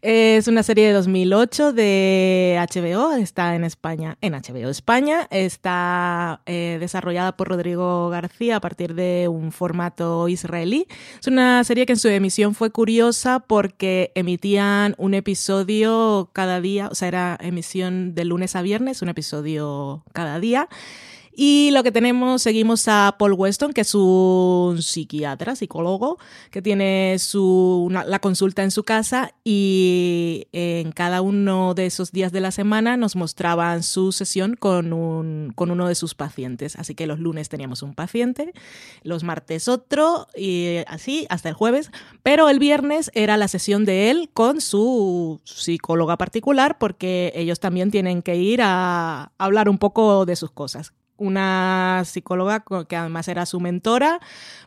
[0.00, 6.78] Es una serie de 2008 de HBO, está en España, en HBO España, está eh,
[6.80, 10.86] desarrollada por Rodrigo García a partir de un formato israelí.
[11.20, 16.88] Es una serie que en su emisión fue curiosa porque emitían un episodio cada día,
[16.88, 20.68] o sea, era emisión de lunes a viernes, un episodio cada día
[21.32, 26.18] Y lo que tenemos, seguimos a Paul Weston, que es un psiquiatra, psicólogo,
[26.50, 32.32] que tiene su, la consulta en su casa y en cada uno de esos días
[32.32, 36.74] de la semana nos mostraban su sesión con, un, con uno de sus pacientes.
[36.76, 38.52] Así que los lunes teníamos un paciente,
[39.04, 41.92] los martes otro y así hasta el jueves.
[42.24, 47.92] Pero el viernes era la sesión de él con su psicóloga particular porque ellos también
[47.92, 53.46] tienen que ir a hablar un poco de sus cosas una psicóloga que además era
[53.46, 54.18] su mentora,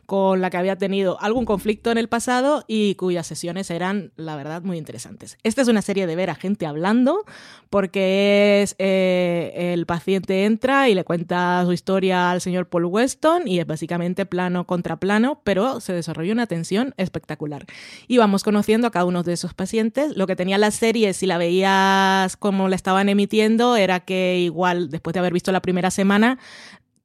[0.06, 4.36] con la que había tenido algún conflicto en el pasado y cuyas sesiones eran, la
[4.36, 5.38] verdad, muy interesantes.
[5.42, 7.24] Esta es una serie de ver a gente hablando,
[7.70, 13.48] porque es eh, el paciente entra y le cuenta su historia al señor Paul Weston
[13.48, 17.66] y es básicamente plano contra plano, pero se desarrolla una tensión espectacular.
[18.06, 20.16] Y vamos conociendo a cada uno de esos pacientes.
[20.16, 24.90] Lo que tenía la serie, si la veías como la estaban emitiendo, era que igual
[24.90, 26.38] después de haber visto la primera semana,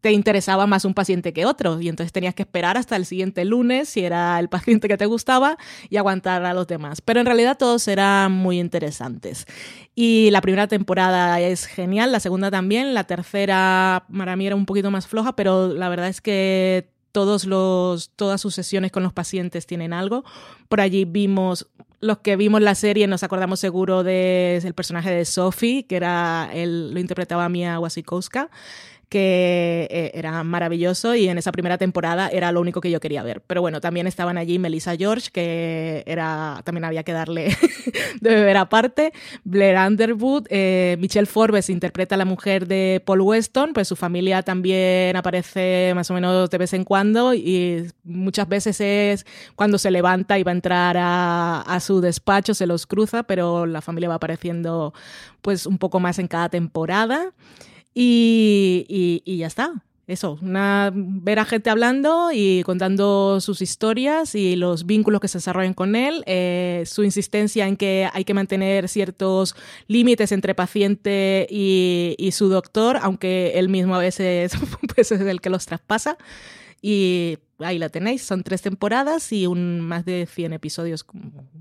[0.02, 3.43] te interesaba más un paciente que otro y entonces tenías que esperar hasta el siguiente
[3.43, 5.58] lunes si era el paciente que te gustaba
[5.89, 7.02] y aguantar a los demás.
[7.02, 9.45] Pero en realidad todos eran muy interesantes.
[9.95, 14.65] Y la primera temporada es genial, la segunda también, la tercera para mí era un
[14.65, 19.12] poquito más floja, pero la verdad es que todos los, todas sus sesiones con los
[19.12, 20.23] pacientes tienen algo.
[20.69, 21.67] Por allí vimos,
[21.99, 26.49] los que vimos la serie nos acordamos seguro del el personaje de Sophie, que era,
[26.54, 28.49] él lo interpretaba Mia Wasikowska
[29.10, 33.24] que eh, era maravilloso y en esa primera temporada era lo único que yo quería
[33.24, 33.41] ver.
[33.41, 37.58] Pero bueno, también estaban allí Melissa George, que era también había que darle
[38.22, 39.12] de beber aparte,
[39.43, 44.43] Blair Underwood, eh, Michelle Forbes interpreta a la mujer de Paul Weston, pues su familia
[44.43, 49.89] también aparece más o menos de vez en cuando y muchas veces es cuando se
[49.89, 54.10] levanta y va a entrar a, a su despacho, se los cruza, pero la familia
[54.10, 54.93] va apareciendo
[55.41, 57.34] pues un poco más en cada temporada.
[57.93, 59.84] Y, y, ya está.
[60.08, 65.75] Eso, ver a gente hablando y contando sus historias y los vínculos que se desarrollan
[65.75, 69.56] con él, eh, su insistencia en que hay que mantener ciertos
[69.88, 74.54] límites entre paciente y, y su doctor, aunque él mismo a veces
[74.95, 76.17] pues, es el que los traspasa.
[76.81, 81.05] Y ahí la tenéis, son tres temporadas y un, más de 100 episodios.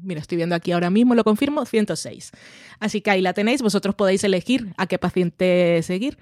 [0.03, 2.31] Mira, estoy viendo aquí ahora mismo, lo confirmo, 106.
[2.79, 6.19] Así que ahí la tenéis, vosotros podéis elegir a qué paciente seguir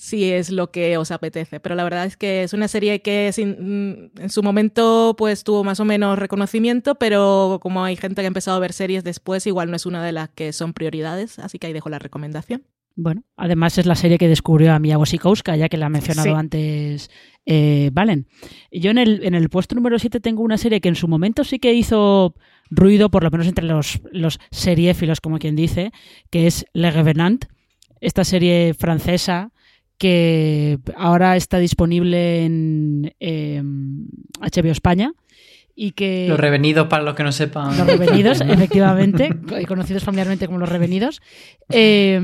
[0.00, 1.60] si es lo que os apetece.
[1.60, 5.62] Pero la verdad es que es una serie que sin, en su momento pues tuvo
[5.62, 9.46] más o menos reconocimiento, pero como hay gente que ha empezado a ver series después,
[9.46, 12.64] igual no es una de las que son prioridades, así que ahí dejo la recomendación.
[13.02, 16.28] Bueno, además es la serie que descubrió a Mia Wasikowska, ya que la ha mencionado
[16.28, 16.34] Sí.
[16.34, 17.10] antes
[17.46, 18.26] eh, Valen.
[18.70, 21.42] Yo en el, en el puesto número 7 tengo una serie que en su momento
[21.42, 22.34] sí que hizo
[22.68, 25.92] ruido, por lo menos entre los, los seriéfilos, como quien dice,
[26.28, 27.46] que es Le Revenant,
[28.02, 29.50] esta serie francesa
[29.96, 35.12] que ahora está disponible en eh, HBO España
[35.74, 36.26] y que...
[36.28, 37.76] Los revenidos, para los que no sepan.
[37.76, 39.30] Los revenidos, efectivamente,
[39.66, 41.22] conocidos familiarmente como los revenidos.
[41.68, 42.20] Eh,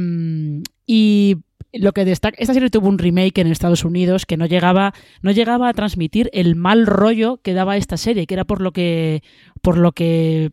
[0.86, 1.36] y
[1.72, 5.30] lo que destaca, esta serie tuvo un remake en Estados Unidos que no llegaba, no
[5.30, 9.22] llegaba a transmitir el mal rollo que daba esta serie, que era por lo que,
[9.62, 10.52] por lo que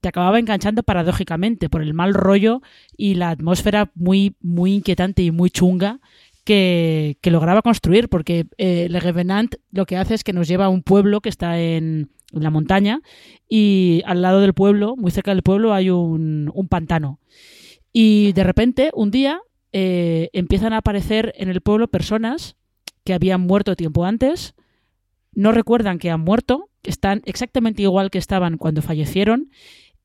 [0.00, 2.60] te acababa enganchando paradójicamente, por el mal rollo
[2.96, 6.00] y la atmósfera muy, muy inquietante y muy chunga
[6.44, 10.66] que, que lograba construir, porque eh, Le Revenant lo que hace es que nos lleva
[10.66, 13.00] a un pueblo que está en, en la montaña
[13.48, 17.20] y al lado del pueblo, muy cerca del pueblo, hay un, un pantano.
[17.92, 19.40] Y de repente, un día,
[19.72, 22.56] eh, empiezan a aparecer en el pueblo personas
[23.04, 24.54] que habían muerto tiempo antes,
[25.32, 29.50] no recuerdan que han muerto, están exactamente igual que estaban cuando fallecieron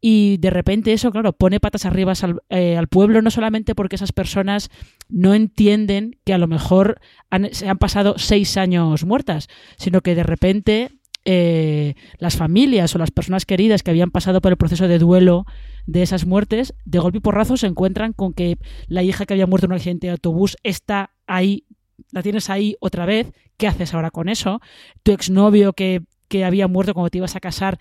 [0.01, 3.97] y de repente eso, claro, pone patas arriba al, eh, al, pueblo, no solamente porque
[3.97, 4.69] esas personas
[5.09, 10.15] no entienden que a lo mejor han, se han pasado seis años muertas, sino que
[10.15, 10.91] de repente
[11.31, 15.45] eh, las familias o las personas queridas que habían pasado por el proceso de duelo
[15.85, 19.45] de esas muertes, de golpe y porrazo se encuentran con que la hija que había
[19.45, 21.67] muerto en un accidente de autobús está ahí,
[22.11, 24.59] la tienes ahí otra vez, ¿qué haces ahora con eso?
[25.03, 27.77] Tu exnovio que, que había muerto cuando te ibas a casar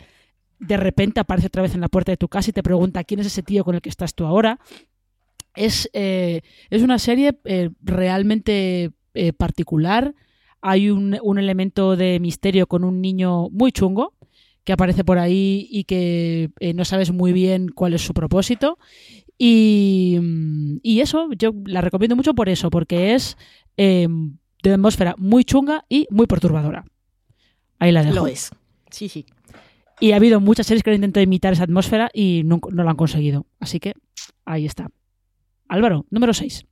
[0.59, 3.21] de repente aparece otra vez en la puerta de tu casa y te pregunta quién
[3.21, 4.59] es ese tío con el que estás tú ahora.
[5.55, 8.91] Es, eh, es una serie eh, realmente
[9.39, 10.15] particular.
[10.61, 14.14] Hay un, un, elemento de misterio con un niño muy chungo
[14.64, 18.79] que aparece por ahí y que eh, no sabes muy bien cuál es su propósito.
[19.38, 20.19] Y,
[20.83, 23.38] y, eso, yo la recomiendo mucho por eso, porque es
[23.77, 24.09] eh,
[24.63, 26.85] de atmósfera muy chunga y muy perturbadora.
[27.79, 28.17] Ahí la dejo.
[28.17, 28.50] Lo es.
[28.90, 29.25] Sí, sí.
[30.00, 32.90] Y ha habido muchas series que han intentado imitar esa atmósfera y no, no lo
[32.90, 33.46] han conseguido.
[33.61, 33.94] Así que
[34.44, 34.90] ahí está.
[35.69, 36.67] Álvaro, número 6.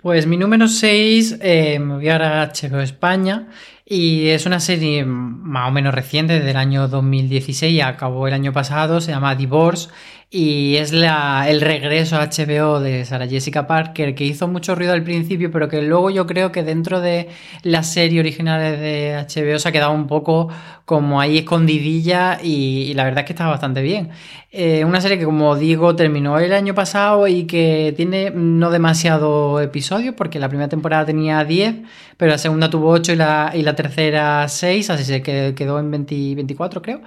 [0.00, 3.48] Pues mi número 6 eh, me voy ahora a HBO España
[3.84, 8.52] y es una serie más o menos reciente, desde el año 2016, acabó el año
[8.52, 9.88] pasado, se llama Divorce
[10.30, 14.92] y es la, el regreso a HBO de Sarah Jessica Parker, que hizo mucho ruido
[14.92, 17.28] al principio, pero que luego yo creo que dentro de
[17.62, 20.48] la serie originales de HBO se ha quedado un poco
[20.84, 24.10] como ahí escondidilla y, la verdad es que está bastante bien.
[24.50, 29.60] Eh, una serie que, como digo, terminó el año pasado y que tiene no demasiado
[29.60, 31.76] episodios, porque la primera temporada tenía 10,
[32.18, 35.90] pero la segunda tuvo 8 y la, y la tercera 6, así se quedó en
[35.90, 37.00] 24, creo.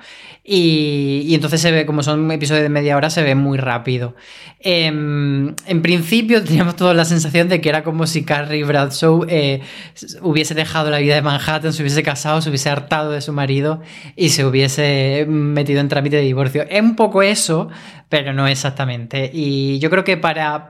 [0.43, 4.15] Y, entonces se ve, como son episodios de media hora, se ve muy rápido.
[4.59, 9.61] Em, en principio teníamos toda la sensación de que era como si Carrie Bradshaw eh,
[10.21, 13.81] hubiese dejado la vida de Manhattan, se hubiese casado, se hubiese hartado de su marido
[14.15, 16.65] y se hubiese metido en trámite de divorcio.
[16.69, 17.69] Es un poco eso,
[18.09, 19.29] pero no exactamente.
[19.31, 20.69] Y yo creo que para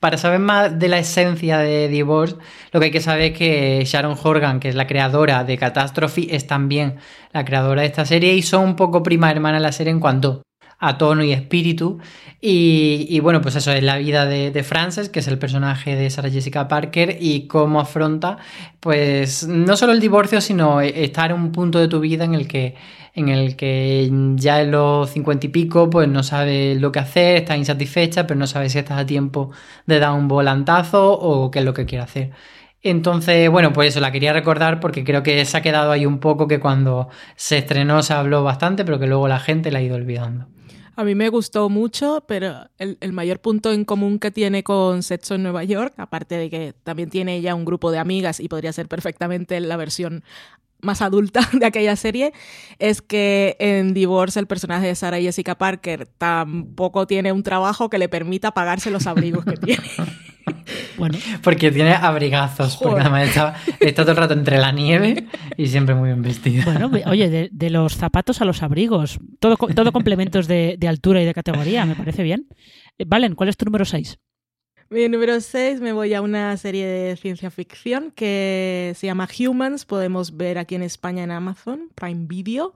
[0.00, 2.36] para saber más de la esencia de Divorce,
[2.72, 6.34] lo que hay que saber es que Sharon Horgan, que es la creadora de Catastrophe,
[6.34, 6.96] es también
[7.32, 10.42] la creadora de esta serie y son un poco prima hermana la serie en cuanto
[10.78, 11.98] a tono y espíritu.
[12.40, 16.30] Y, bueno, pues eso es la vida de, Frances, que es el personaje de Sarah
[16.30, 18.38] Jessica Parker, y cómo afronta,
[18.78, 22.46] pues, no solo el divorcio, sino estar en un punto de tu vida en el
[22.46, 22.76] que,
[23.16, 27.36] en el que ya en los cincuenta y pico, pues no sabes lo que hacer,
[27.36, 29.50] estás insatisfecha, pero no sabes si estás a tiempo
[29.86, 32.30] de dar un volantazo o qué es lo que quiere hacer.
[32.82, 36.20] Entonces, bueno, pues eso la quería recordar porque creo que se ha quedado ahí un
[36.20, 39.82] poco que cuando se estrenó se habló bastante, pero que luego la gente la ha
[39.82, 40.46] ido olvidando.
[40.94, 45.34] A mí me gustó mucho, pero el, mayor punto en común que tiene con Sexo
[45.34, 48.72] en Nueva York, aparte de que también tiene ella un grupo de amigas y podría
[48.72, 50.22] ser perfectamente la versión
[50.80, 52.32] más adulta de aquella serie,
[52.78, 57.98] es que en Divorce el personaje de Sarah Jessica Parker tampoco tiene un trabajo que
[57.98, 59.82] le permita pagarse los abrigos que tiene.
[60.96, 61.18] Bueno.
[61.42, 63.54] Porque tiene abrigazos, porque además está,
[63.94, 66.64] todo el rato entre la nieve y siempre muy bien vestido.
[66.64, 71.34] Bueno, oye, de, los zapatos a los abrigos, todo, todo complementos de, altura y de
[71.34, 72.48] categoría, me parece bien.
[72.98, 74.18] Eh, Valen, ¿cuál es tu número 6?
[74.88, 79.84] Mi número 6 me voy a una serie de ciencia ficción que se llama Humans,
[79.84, 82.72] podemos ver aquí en España en Amazon, Prime Video.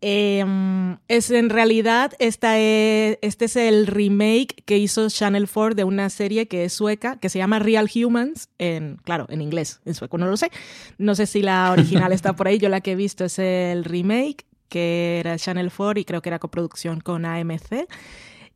[0.00, 6.08] Em, es en realidad, esta este es el remake que hizo Channel 4 de una
[6.10, 10.16] serie que es sueca, que se llama Real Humans, en, claro, en inglés, en sueco
[10.16, 10.52] no lo sé.
[10.96, 13.84] No sé si la original está por ahí, yo la que he visto es el
[13.84, 17.88] remake, que era Channel 4 y creo que era coproducción con AMC.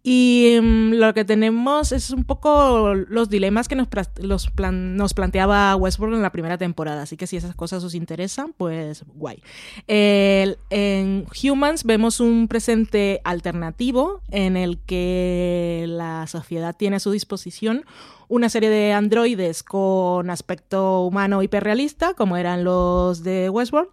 [0.04, 3.88] Y mm, lo que tenemos es un poco los dilemas que nos,
[4.18, 7.02] los nos planteaba Westworld en la primera temporada.
[7.02, 9.42] Así que si esas cosas os interesan, pues guay.
[9.86, 17.84] en Humans vemos un presente alternativo en el que la sociedad tiene a su disposición
[18.28, 23.90] una serie de androides con aspecto humano hiperrealista, como eran los de Westworld,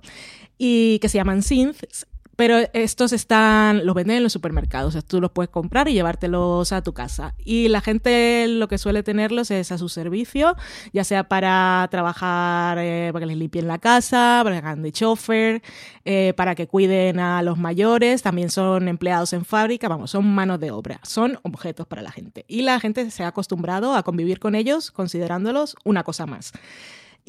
[0.57, 2.07] y que se llaman synths,
[2.39, 5.93] pero estos están, los venden en los supermercados, o sea, tú los puedes comprar y
[5.93, 7.35] llevártelos a tu casa.
[7.43, 10.55] Y la gente lo que suele tenerlos es a su servicio,
[10.93, 14.93] ya sea para trabajar, eh, para que les limpien la casa, para que hagan de
[14.93, 15.61] chofer,
[16.05, 20.61] eh, para que cuiden a los mayores, también son empleados en fábrica, vamos, son manos
[20.61, 22.45] de obra, son objetos para la gente.
[22.47, 26.53] Y la gente se ha acostumbrado a convivir con ellos considerándolos una cosa más.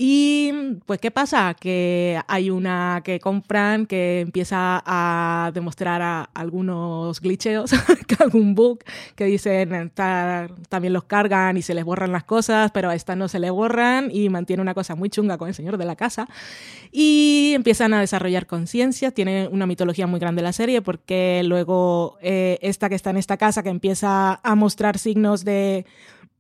[0.03, 1.53] Y pues, ¿qué pasa?
[1.53, 7.71] Que hay una que compran que empieza a demostrar a algunos glitcheos,
[8.19, 8.79] algún bug,
[9.15, 13.29] que dicen también los cargan y se les borran las cosas, pero a esta no
[13.29, 16.27] se le borran y mantiene una cosa muy chunga con el señor de la casa.
[16.91, 22.59] Y empiezan a desarrollar conciencia, tiene una mitología muy grande la serie porque luego eh,
[22.63, 25.85] esta que está en esta casa que empieza a mostrar signos de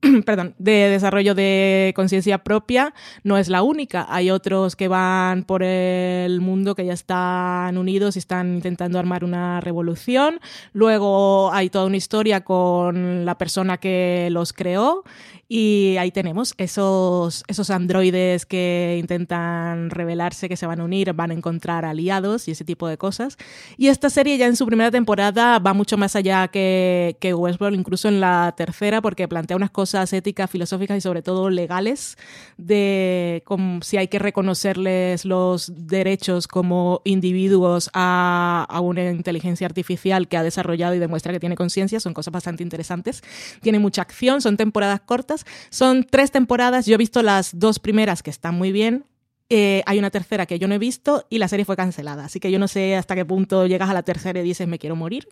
[0.24, 4.06] perdón, de desarrollo de conciencia propia no es la única.
[4.08, 9.24] Hay otros que van por el mundo que ya están unidos y están intentando armar
[9.24, 10.40] una revolución.
[10.72, 15.04] Luego hay toda una historia con la persona que los creó
[15.52, 21.32] y ahí tenemos esos, esos androides que intentan revelarse, que se van a unir, van
[21.32, 23.36] a encontrar aliados y ese tipo de cosas.
[23.76, 27.76] Y esta serie ya en su primera temporada va mucho más allá que, que Westworld,
[27.76, 32.16] incluso en la tercera, porque plantea unas cosas éticas, filosóficas y sobre todo legales
[32.56, 33.42] de
[33.82, 40.44] si hay que reconocerles los derechos como individuos a, a una inteligencia artificial que ha
[40.44, 41.98] desarrollado y demuestra que tiene conciencia.
[41.98, 43.24] Son cosas bastante interesantes.
[43.62, 45.39] Tiene mucha acción, son temporadas cortas
[45.70, 49.04] son tres temporadas, yo he visto las dos primeras que están muy bien.
[49.48, 52.24] Eh, hay una tercera que yo no he visto y la serie fue cancelada.
[52.24, 54.78] Así que yo no sé hasta qué punto llegas a la tercera y dices me
[54.78, 55.26] quiero morir.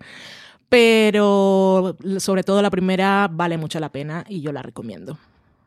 [0.69, 5.19] Pero sobre todo la primera vale mucho la pena y yo la recomiendo.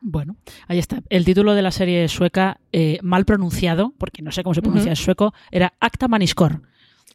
[0.01, 0.35] Bueno,
[0.67, 1.01] ahí está.
[1.09, 4.91] El título de la serie sueca, eh, mal pronunciado, porque no sé cómo se pronuncia
[4.91, 6.61] en sueco, era Acta Maniskor.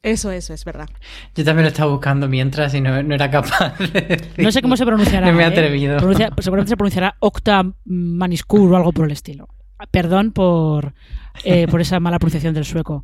[0.07, 0.89] Eso, eso, es verdad.
[1.35, 4.23] Yo también lo estaba buscando mientras y no, no era capaz de.
[4.39, 5.27] No sé cómo se pronunciará.
[5.27, 5.49] No me he ¿eh?
[5.49, 5.97] atrevido.
[5.97, 9.49] Pronuncia- seguramente se pronunciará Octa Maniskur o algo por el estilo.
[9.91, 10.95] Perdón por,
[11.43, 13.03] eh, por esa mala pronunciación del sueco.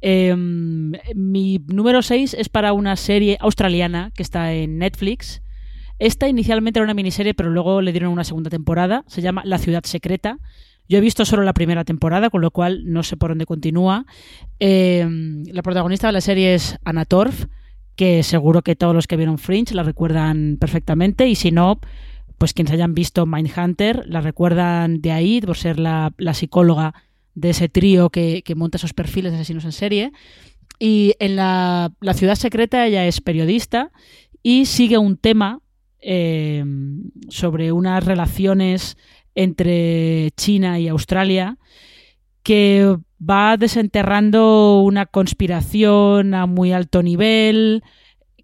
[0.00, 5.42] Eh, mi número 6 es para una serie australiana que está en Netflix.
[5.98, 9.04] Esta inicialmente era una miniserie, pero luego le dieron una segunda temporada.
[9.08, 10.38] Se llama La ciudad secreta.
[10.90, 14.06] Yo he visto solo la primera temporada, con lo cual no sé por dónde continúa.
[14.58, 15.06] Eh,
[15.52, 17.46] la protagonista de la serie es Anna Torf,
[17.94, 21.28] que seguro que todos los que vieron Fringe la recuerdan perfectamente.
[21.28, 21.78] Y si no,
[22.38, 26.92] pues quienes hayan visto Mindhunter la recuerdan de ahí, por ser la, psicóloga
[27.36, 30.12] de ese trío que, que monta esos perfiles de asesinos en serie.
[30.80, 33.92] Y en la, la ciudad secreta ella es periodista
[34.42, 35.60] y sigue un tema
[36.02, 36.64] eh,
[37.28, 38.96] sobre unas relaciones
[39.34, 41.56] entre China y Australia
[42.42, 47.82] que va desenterrando una conspiración a muy alto nivel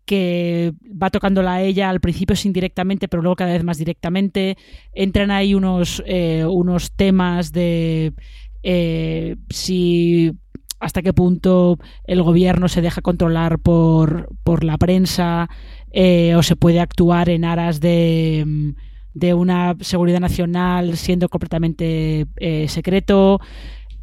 [0.05, 4.57] que va tocándola a ella al principio es indirectamente, pero luego cada vez más directamente.
[4.93, 8.15] Entran ahí unos, eh, unos temas de
[8.63, 10.33] eh, si
[10.79, 15.49] hasta qué punto el gobierno se deja controlar por, por la prensa
[15.91, 18.71] eh, o se puede actuar en aras de, mm,
[19.17, 23.41] de una seguridad nacional siendo completamente eh, secreto.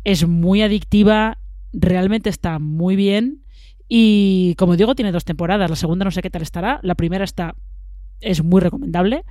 [0.04, 1.38] Es muy adictiva,
[1.72, 3.44] realmente está muy bien
[3.88, 5.70] y como digo tiene dos temporadas.
[5.70, 7.56] La segunda no sé qué tal estará, la primera está
[8.22, 9.24] es muy recomendable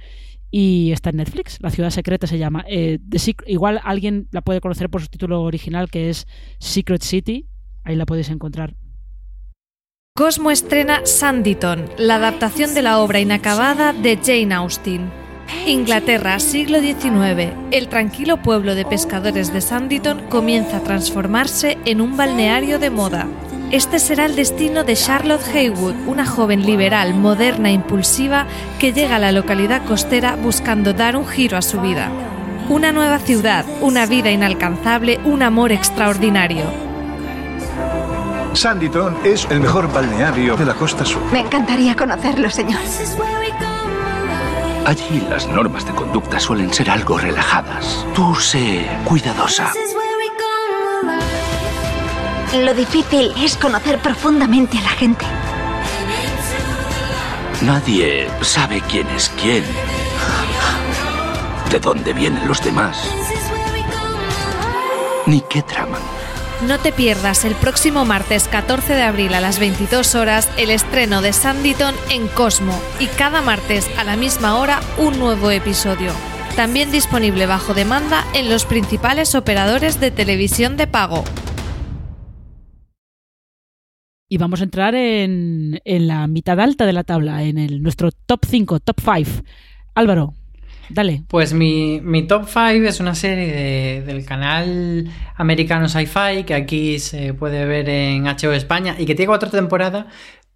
[0.52, 1.58] y está en Netflix.
[1.60, 2.64] La ciudad secreta se llama.
[2.68, 3.00] Eh,
[3.46, 6.28] igual alguien la puede conocer por su título original que es
[6.60, 7.48] Secret City.
[7.82, 8.76] Ahí la podéis encontrar.
[10.14, 15.21] Cosmo estrena Sanditon, la adaptación de la obra inacabada de Jane Austen.
[15.66, 17.52] Inglaterra, siglo XIX.
[17.70, 23.26] El tranquilo pueblo de pescadores de Sanditon comienza a transformarse en un balneario de moda.
[23.70, 28.46] Este será el destino de Charlotte Haywood, una joven liberal, moderna e impulsiva
[28.78, 32.10] que llega a la localidad costera buscando dar un giro a su vida.
[32.68, 36.64] Una nueva ciudad, una vida inalcanzable, un amor extraordinario.
[38.52, 41.22] Sanditon es el mejor balneario de la costa sur.
[41.32, 42.80] Me encantaría conocerlo, señor.
[44.84, 48.04] Allí las normas de conducta suelen ser algo relajadas.
[48.14, 49.72] Tú sé cuidadosa.
[52.64, 55.24] Lo difícil es conocer profundamente a la gente.
[57.62, 59.64] Nadie sabe quién es quién.
[61.70, 63.08] De dónde vienen los demás.
[65.26, 66.21] Ni qué traman.
[66.66, 71.20] No te pierdas el próximo martes 14 de abril a las 22 horas el estreno
[71.20, 76.12] de Sanditon en Cosmo y cada martes a la misma hora un nuevo episodio.
[76.54, 81.24] También disponible bajo demanda en los principales operadores de televisión de pago.
[84.28, 88.12] Y vamos a entrar en, en la mitad alta de la tabla, en el, nuestro
[88.12, 89.42] top 5, top 5.
[89.94, 90.34] Álvaro,
[91.28, 96.98] Pues mi, mi top 5 es una serie de- del canal americano Sci-Fi que aquí
[96.98, 100.06] se puede ver en HBO España y que tiene cuatro temporadas,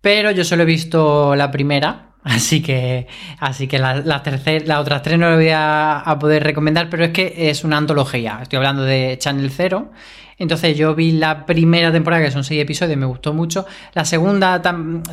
[0.01, 2.03] pero yo solo he visto la primera.
[2.27, 3.07] Así que,
[3.39, 7.05] así que la tercer- las otras tres no las voy a, a poder recomendar, pero
[7.05, 8.41] es que es una antología.
[8.43, 9.93] Estoy hablando de Channel Zero.
[10.39, 13.65] Entonces yo vi la primera temporada, que son seis episodios, me gustó mucho.
[13.95, 14.61] La segunda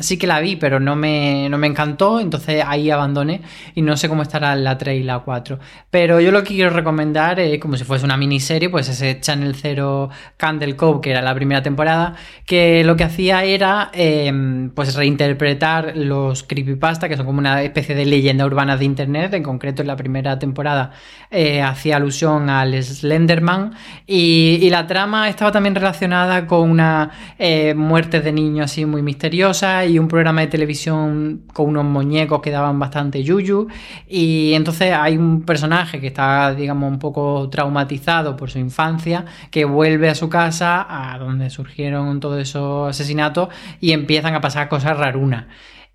[0.00, 3.40] sí que la vi, pero no me, no me encantó, entonces ahí abandoné
[3.74, 5.58] y no sé cómo estará la 3 y la 4.
[5.90, 10.10] Pero yo lo que quiero recomendar como si fuese una miniserie, pues ese Channel Zero
[10.36, 15.96] Candle Cove, que era la primera temporada, que lo que hacía era eh, pues reinterpretar
[15.96, 19.88] los creepypasta, que son como una especie de leyenda urbana de internet, en concreto en
[19.88, 20.92] la primera temporada
[21.30, 23.74] eh, hacía alusión al Slenderman
[24.06, 29.02] y, y la trama estaba también relacionada con una eh, muerte de niño así muy
[29.02, 33.68] misteriosa y un programa de televisión con unos muñecos que daban bastante yuyu.
[34.08, 39.64] Y entonces hay un personaje que está digamos un poco traumatizado por su infancia que
[39.64, 43.48] vuelve a su casa a donde surgieron todos esos asesinatos
[43.80, 45.44] y empiezan a pasar cosas rarunas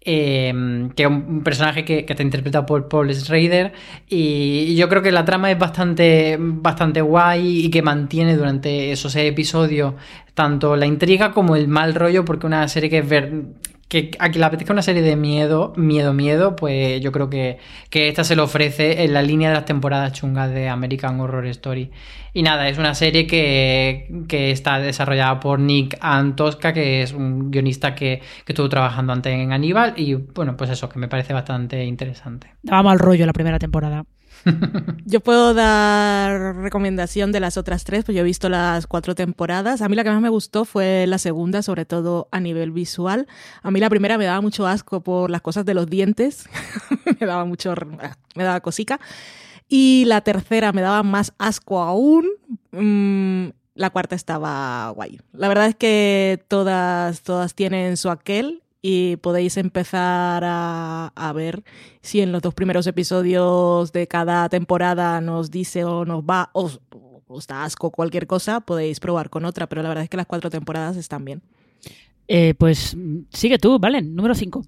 [0.02, 3.74] eh, que es un personaje que, que está interpretado por Paul Schrader
[4.08, 9.16] y yo creo que la trama es bastante, bastante guay y que mantiene durante esos
[9.16, 9.96] episodios
[10.34, 13.44] tanto la intriga como el mal rollo porque una serie que es ver
[13.90, 17.58] que a quien le apetezca una serie de miedo, miedo, miedo, pues yo creo que,
[17.90, 21.48] que esta se lo ofrece en la línea de las temporadas chungas de American Horror
[21.48, 21.90] Story.
[22.32, 27.50] Y nada, es una serie que, que está desarrollada por Nick Antosca, que es un
[27.50, 29.96] guionista que, que estuvo trabajando antes en Aníbal.
[29.98, 32.54] Y bueno, pues eso, que me parece bastante interesante.
[32.62, 34.06] Daba mal rollo la primera temporada.
[35.06, 39.82] Yo puedo dar recomendación de las otras tres, pues yo he visto las cuatro temporadas.
[39.82, 43.28] A mí la que más me gustó fue la segunda, sobre todo a nivel visual.
[43.62, 46.48] A mí la primera me daba mucho asco por las cosas de los dientes,
[47.20, 47.74] me daba mucho,
[48.36, 49.00] me daba cosica.
[49.68, 52.28] Y la tercera me daba más asco aún.
[52.72, 55.20] Mm, la cuarta estaba guay.
[55.32, 61.64] La verdad es que todas, todas tienen su aquel y podéis empezar a, a, ver
[62.02, 66.72] si en los dos primeros episodios de cada temporada nos dice o nos va o
[67.30, 70.26] os da asco cualquier cosa, podéis probar con otra, pero la verdad es que las
[70.26, 71.42] cuatro temporadas están bien.
[72.28, 72.98] Eh, pues
[73.32, 74.02] sigue tú, ¿vale?
[74.02, 74.66] Número 5.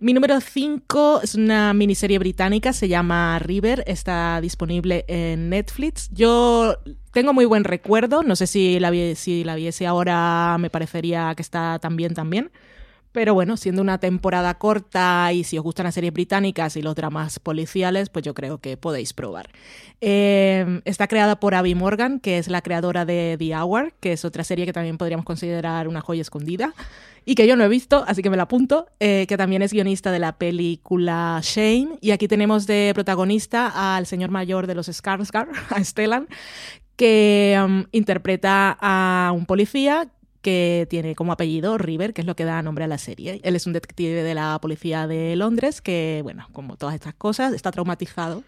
[0.00, 6.10] Mi número 5 es una miniserie británica, se llama River, está disponible en Netflix.
[6.12, 6.76] Yo
[7.12, 11.42] tengo muy buen recuerdo, no sé si la, si la viese ahora me parecería que
[11.42, 12.50] está también también.
[13.12, 16.94] Pero bueno, siendo una temporada corta y si os gustan las series británicas y los
[16.94, 19.50] dramas policiales, pues yo creo que podéis probar.
[20.00, 24.24] Eh, está creada por Abby Morgan, que es la creadora de The Hour, que es
[24.24, 26.74] otra serie que también podríamos considerar una joya escondida
[27.24, 29.72] y que yo no he visto, así que me la apunto, eh, que también es
[29.72, 31.98] guionista de la película Shane.
[32.00, 36.28] Y aquí tenemos de protagonista al señor mayor de los Skarsgård, a Stellan,
[36.96, 40.08] que um, interpreta a un policía
[40.42, 43.40] que tiene como apellido River, que es lo que da nombre a la serie.
[43.44, 47.54] Él es un detective de la policía de Londres que, bueno, como todas estas cosas,
[47.54, 48.42] está traumatizado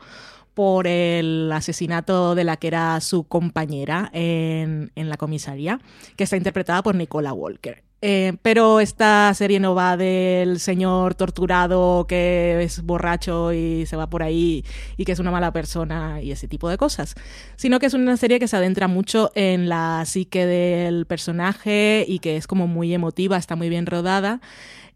[0.55, 5.81] por el asesinato de la que era su compañera en, en la comisaría,
[6.17, 7.84] que está interpretada por Nicola Walker.
[8.07, 14.11] Eh, pero esta serie no va del señor torturado que es borracho y se va
[14.11, 14.63] por ahí
[14.99, 17.15] y que es una mala persona y ese tipo de cosas,
[17.57, 22.19] sino que es una serie que se adentra mucho en la psique del personaje y
[22.19, 24.43] que es como muy emotiva, está muy bien rodada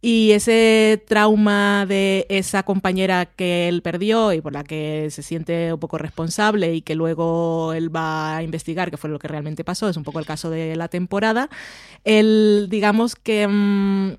[0.00, 5.72] y ese trauma de esa compañera que él perdió y por la que se siente
[5.72, 9.64] un poco responsable y que luego él va a investigar qué fue lo que realmente
[9.64, 11.48] pasó, es un poco el caso de la temporada,
[12.04, 13.46] él digamos que...
[13.48, 14.16] Mm,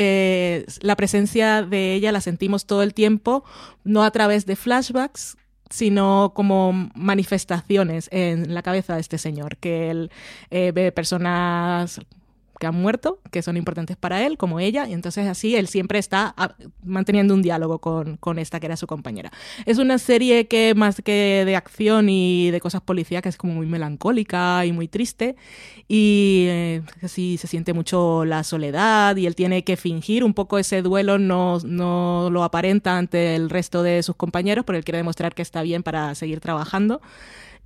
[0.00, 3.42] eh, la presencia de ella la sentimos todo el tiempo,
[3.82, 5.36] no a través de flashbacks,
[5.70, 10.10] sino como manifestaciones en la cabeza de este señor, que él
[10.50, 12.00] eh, ve personas
[12.58, 15.98] que han muerto, que son importantes para él, como ella, y entonces así él siempre
[15.98, 19.30] está ah, manteniendo un diálogo con, con, esta que era su compañera.
[19.66, 23.66] Es una serie que más que de acción y de cosas policíacas es como muy
[23.66, 25.36] melancólica y muy triste,
[25.86, 30.58] y eh, así se siente mucho la soledad, y él tiene que fingir un poco
[30.58, 34.98] ese duelo, no, no lo aparenta ante el resto de sus compañeros, pero él quiere
[34.98, 37.00] demostrar que está bien para seguir trabajando.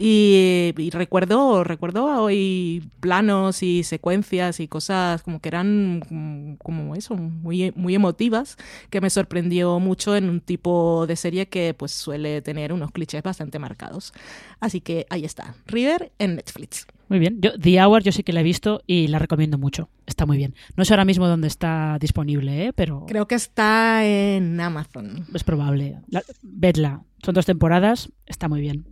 [0.05, 7.73] Y, recuerdo, recuerdo hoy planos y secuencias y cosas como que eran como eso, muy,
[7.77, 8.57] muy emotivas,
[8.91, 13.23] que me sorprendió mucho en un tipo de serie que pues suele tener unos clichés
[13.23, 14.13] bastante marcados.
[14.59, 16.85] Así que ahí está, River en Netflix.
[17.09, 17.41] Muy bien.
[17.41, 19.89] Yo, The Hour yo sí que la he visto y la recomiendo mucho.
[20.07, 20.57] Está muy bien.
[20.77, 22.73] No sé ahora mismo dónde está disponible, ¿eh?
[22.73, 23.05] pero...
[23.07, 25.27] Creo que está en Amazon.
[25.33, 25.99] Es probable.
[26.43, 27.05] vedla.
[27.23, 28.11] Son dos temporadas.
[28.27, 28.92] Está muy bien.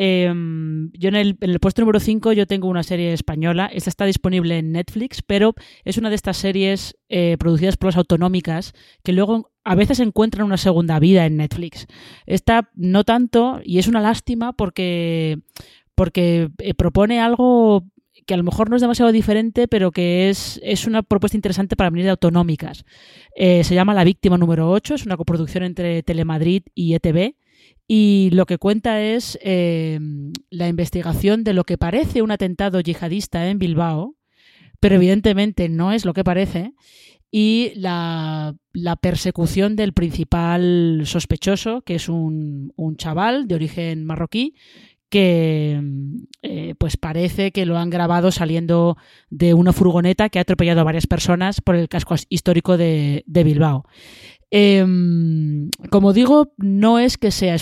[0.00, 4.56] Em, yo en el, puesto número 5 yo tengo una serie española, esta está disponible
[4.56, 9.50] en Netflix, pero es una de estas series eh, producidas por las autonómicas que luego
[9.64, 11.88] a veces encuentran una segunda vida en Netflix.
[12.26, 15.40] Esta no tanto y es una lástima porque,
[15.96, 17.84] porque eh, propone algo
[18.24, 21.74] que a lo mejor no es demasiado diferente, pero que es, es una propuesta interesante
[21.74, 22.84] para venir de autonómicas.
[23.34, 27.34] Eh, se llama La Víctima número 8, es una coproducción entre Telemadrid y ETV
[27.90, 29.98] y lo que cuenta es eh,
[30.50, 34.14] la investigación de lo que parece un atentado yihadista en Bilbao,
[34.78, 36.74] pero evidentemente no es lo que parece,
[37.30, 38.54] y la,
[39.00, 44.54] persecución del principal sospechoso, que es un, chaval de origen marroquí,
[45.08, 45.80] que
[46.42, 48.98] eh, pues parece que lo han grabado saliendo
[49.30, 53.44] de una furgoneta que ha atropellado a varias personas por el casco histórico de, de
[53.44, 53.86] Bilbao.
[54.50, 57.56] Em, como digo, no es que sea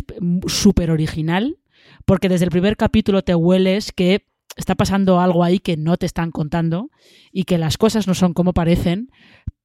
[0.46, 1.58] súper original,
[2.04, 4.26] porque desde el primer capítulo te hueles que
[4.56, 6.90] está pasando algo ahí que no te están contando
[7.32, 9.10] y que las cosas no son como parecen,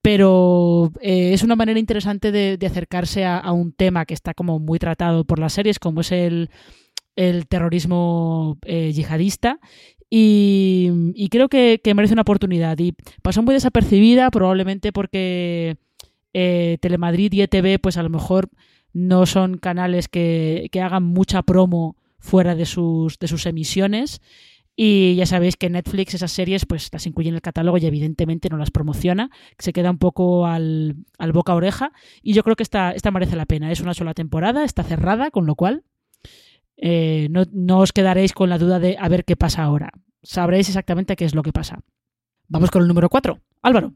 [0.02, 4.80] pero eh, es una manera interesante de, acercarse a, un tema que está como muy
[4.80, 6.50] tratado por las series, como es el,
[7.50, 9.60] terrorismo eh, yihadista.
[10.10, 12.78] Y, creo que, que merece una oportunidad.
[12.80, 15.78] Y pasó muy desapercibida, probablemente porque
[16.34, 18.50] eh, Telemadrid y ETV, pues a lo mejor
[18.94, 24.22] no son canales que, hagan mucha promo fuera de sus, de sus emisiones.
[24.76, 28.50] Y ya sabéis que Netflix esas series pues las incluye en el catálogo y evidentemente
[28.50, 29.30] no las promociona,
[29.60, 30.96] se queda un poco al,
[31.34, 31.92] boca oreja
[32.24, 33.72] y yo creo que esta, esta merece la pena.
[33.72, 35.84] Es una sola temporada, está cerrada, con lo cual
[36.78, 39.92] eh, no, no os quedaréis con la duda de a ver qué pasa ahora.
[40.24, 41.84] Sabréis exactamente qué es lo que pasa.
[42.48, 43.40] Vamos con el número 4.
[43.62, 43.94] Álvaro.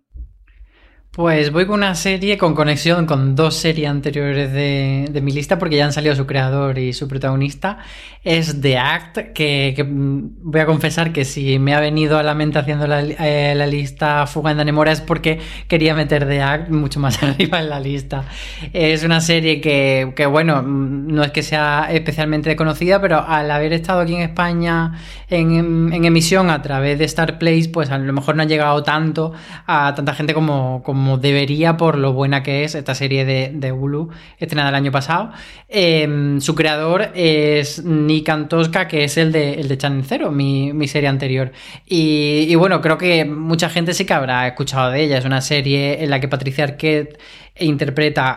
[1.16, 5.58] Pues voy con una serie con conexión con dos series anteriores de, de mi lista
[5.58, 7.78] porque ya han salido su creador y su protagonista.
[8.26, 12.60] Es The Act, que, voy a confesar que si me ha venido a la mente
[12.60, 15.40] haciendo la, eh, la lista Fuga en Danemora es porque
[15.70, 18.26] quería meter The Act mucho más arriba en la lista.
[18.74, 23.72] Es una serie que, que, bueno, no es que sea especialmente conocida, pero al haber
[23.72, 25.00] estado aquí en España
[25.30, 29.34] en, emisión a través de Star Place, pues a lo mejor no ha llegado tanto
[29.66, 33.72] a tanta gente como como debería por lo buena que es esta serie de, de
[33.72, 35.32] Hulu estrenada el año pasado.
[35.70, 40.74] Eh, su creador es Nick Antosca, que es el de, el de Channel Zero, mi,
[40.74, 41.52] mi serie anterior.
[41.86, 45.20] Y, y, bueno, creo que mucha gente sí que habrá escuchado de ella.
[45.20, 47.20] Es una serie en la que Patricia Arquette
[47.58, 48.32] interpreta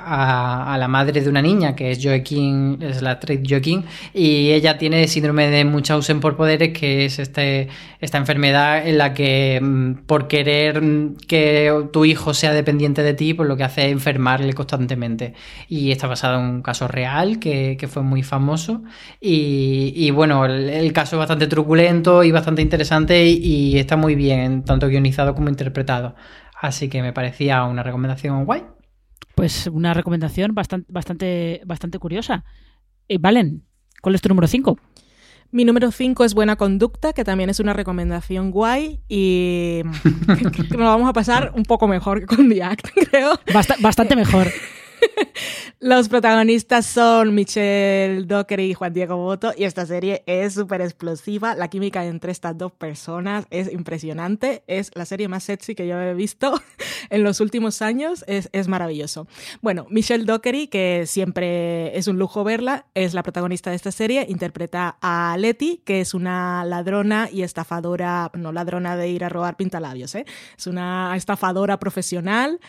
[0.73, 4.79] a, la madre de una niña, que es Joaquín, es la actriz Joaquín, y ella
[4.79, 7.69] tiene síndrome de Munchausen por poderes, que es este,
[8.01, 13.14] esta enfermedad en la que mm, por querer mm, que tu hijo sea dependiente de
[13.14, 15.35] ti, pues lo que hace es enfermarle constantemente.
[15.69, 18.83] Y está basado en un caso real que, fue muy famoso.
[19.21, 23.39] Y, bueno, el, el, caso es bastante truculento y bastante interesante y,
[23.73, 26.14] y está muy bien, tanto guionizado como interpretado.
[26.61, 28.62] Así que me parecía una recomendación guay.
[29.39, 32.45] Pues una recomendación bastante, bastante, bastante curiosa.
[33.07, 33.62] Eh, Valen,
[34.03, 34.76] ¿cuál es tu número 5?
[35.53, 39.82] Mi número 5 es Buena Conducta, que también es una recomendación guay y
[40.53, 43.39] que nos vamos a pasar un poco mejor que con The Act, creo.
[43.55, 44.49] Bast bastante mejor.
[45.80, 51.55] Los protagonistas son Michelle Dockery y Juan Diego Boto y esta serie es súper explosiva.
[51.55, 54.64] La química entre estas dos personas es impresionante.
[54.66, 56.61] Es la serie más sexy que yo he visto
[57.11, 58.24] en los últimos años.
[58.26, 59.28] Es, es maravilloso.
[59.61, 64.26] Bueno, Michelle Dockery, que siempre es un lujo verla, es la protagonista de esta serie.
[64.28, 69.57] Interpreta a Letty, que es una ladrona y estafadora, no ladrona de ir a robar
[69.57, 70.26] pintalabios, ¿eh?
[70.57, 72.61] es una estafadora profesional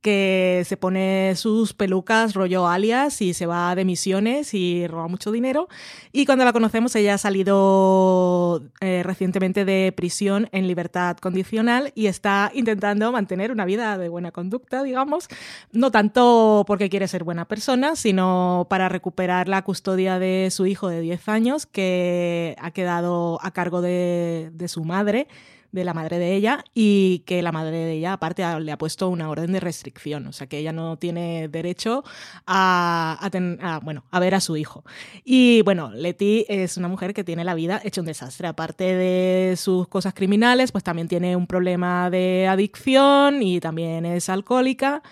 [0.00, 5.32] que se pone sus pelucas rollo alias y se va de misiones y roba mucho
[5.32, 5.68] dinero.
[6.12, 12.06] Y cuando la conocemos, ella ha salido eh, recientemente de prisión en libertad condicional y
[12.06, 15.28] está intentando mantener una vida de buena conducta, digamos.
[15.72, 20.88] No tanto porque quiere ser buena persona, sino para recuperar la custodia de su hijo
[20.88, 25.28] de 10 años que ha quedado a cargo de, de su madre
[25.70, 29.08] de la madre de ella y que la madre de ella aparte le ha puesto
[29.08, 32.04] una orden de restricción, o sea que ella no tiene derecho
[32.46, 34.84] a, a, bueno, a ver a su hijo.
[35.24, 39.56] Y bueno, Leti es una mujer que tiene la vida hecha un desastre, aparte de
[39.56, 45.02] sus cosas criminales, pues también tiene un problema de adicción y también es alcohólica.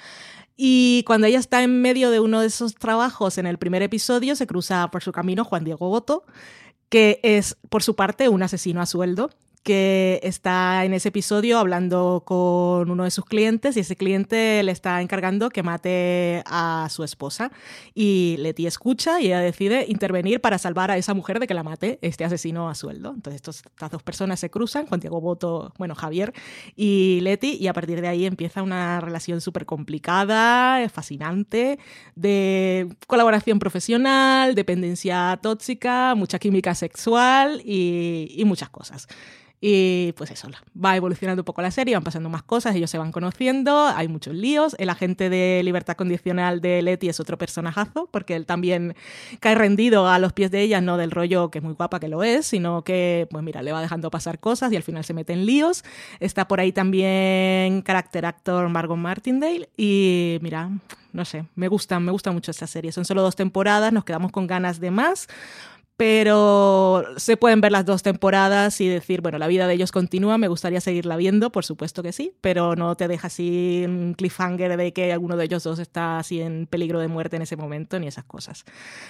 [0.56, 4.34] Y cuando ella está en medio de uno de esos trabajos en el primer episodio,
[4.36, 6.24] se cruza por su camino Juan Diego Goto,
[6.88, 9.30] que es, por su parte, un asesino a sueldo
[9.66, 14.70] que está en ese episodio hablando con uno de sus clientes y ese cliente le
[14.70, 17.50] está encargando que mate a su esposa.
[17.92, 21.64] Y Leti escucha y ella decide intervenir para salvar a esa mujer de que la
[21.64, 23.12] mate este asesino a sueldo.
[23.16, 26.32] Entonces estas dos personas se cruzan, Juan Diego Boto, bueno, Javier
[26.76, 31.80] y Leti, y a partir de ahí empieza una relación súper complicada, fascinante,
[32.14, 39.08] de colaboración profesional, dependencia tóxica, mucha química sexual y muchas cosas.
[39.60, 40.48] Y pues eso,
[40.82, 44.06] va evolucionando un poco la serie, van pasando más cosas, ellos se van conociendo, hay
[44.06, 44.76] muchos líos.
[44.78, 48.94] El agente de libertad condicional de Letty es otro personajazo, porque él también
[49.40, 52.08] cae rendido a los pies de ella, no del rollo que es muy guapa que
[52.08, 55.14] lo es, sino que, pues mira, le va dejando pasar cosas y al final se
[55.14, 55.84] mete en líos.
[56.20, 60.70] Está por ahí también character actor Margot Martindale y mira,
[61.12, 62.92] no sé, me gusta, me gusta mucho esta serie.
[62.92, 65.28] Son solo dos temporadas, nos quedamos con ganas de más
[65.96, 70.36] pero se pueden ver las dos temporadas y decir, bueno, la vida de ellos continúa,
[70.36, 74.76] me gustaría seguirla viendo, por supuesto que sí, pero no te deja así un cliffhanger
[74.76, 77.98] de que alguno de ellos dos está así en peligro de muerte en ese momento,
[77.98, 78.64] ni esas cosas.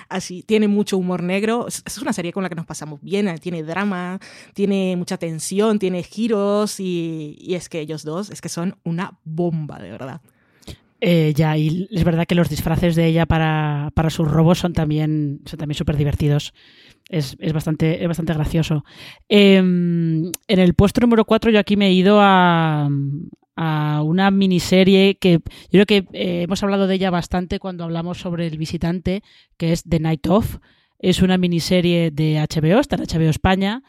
[0.08, 3.64] Así, tiene mucho humor negro, es una serie con la que nos pasamos bien, tiene
[3.64, 4.20] drama,
[4.54, 9.18] tiene mucha tensión, tiene giros y, y es que ellos dos es que son una
[9.24, 10.20] bomba, de verdad.
[11.00, 14.72] Eh, ya, y es verdad que los disfraces de ella para, para sus robos son
[14.72, 16.54] también son también súper divertidos.
[17.08, 18.84] Es, es, bastante, es bastante gracioso.
[19.28, 22.88] Eh, en el puesto número 4 yo aquí me he ido a,
[23.56, 28.18] a una miniserie que yo creo que eh, hemos hablado de ella bastante cuando hablamos
[28.18, 29.22] sobre el visitante,
[29.56, 30.58] que es The Night Of.
[30.98, 33.82] Es una miniserie de HBO, está en HBO España.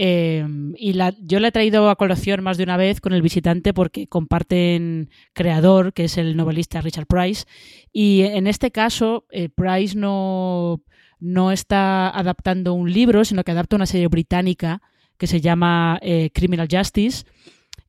[0.00, 0.46] Eh,
[0.76, 3.74] y la, yo la he traído a colación más de una vez con el visitante
[3.74, 7.46] porque comparten creador, que es el novelista Richard Price.
[7.92, 10.82] Y en este caso, eh, Price no,
[11.18, 14.82] no está adaptando un libro, sino que adapta una serie británica
[15.16, 17.24] que se llama eh, Criminal Justice.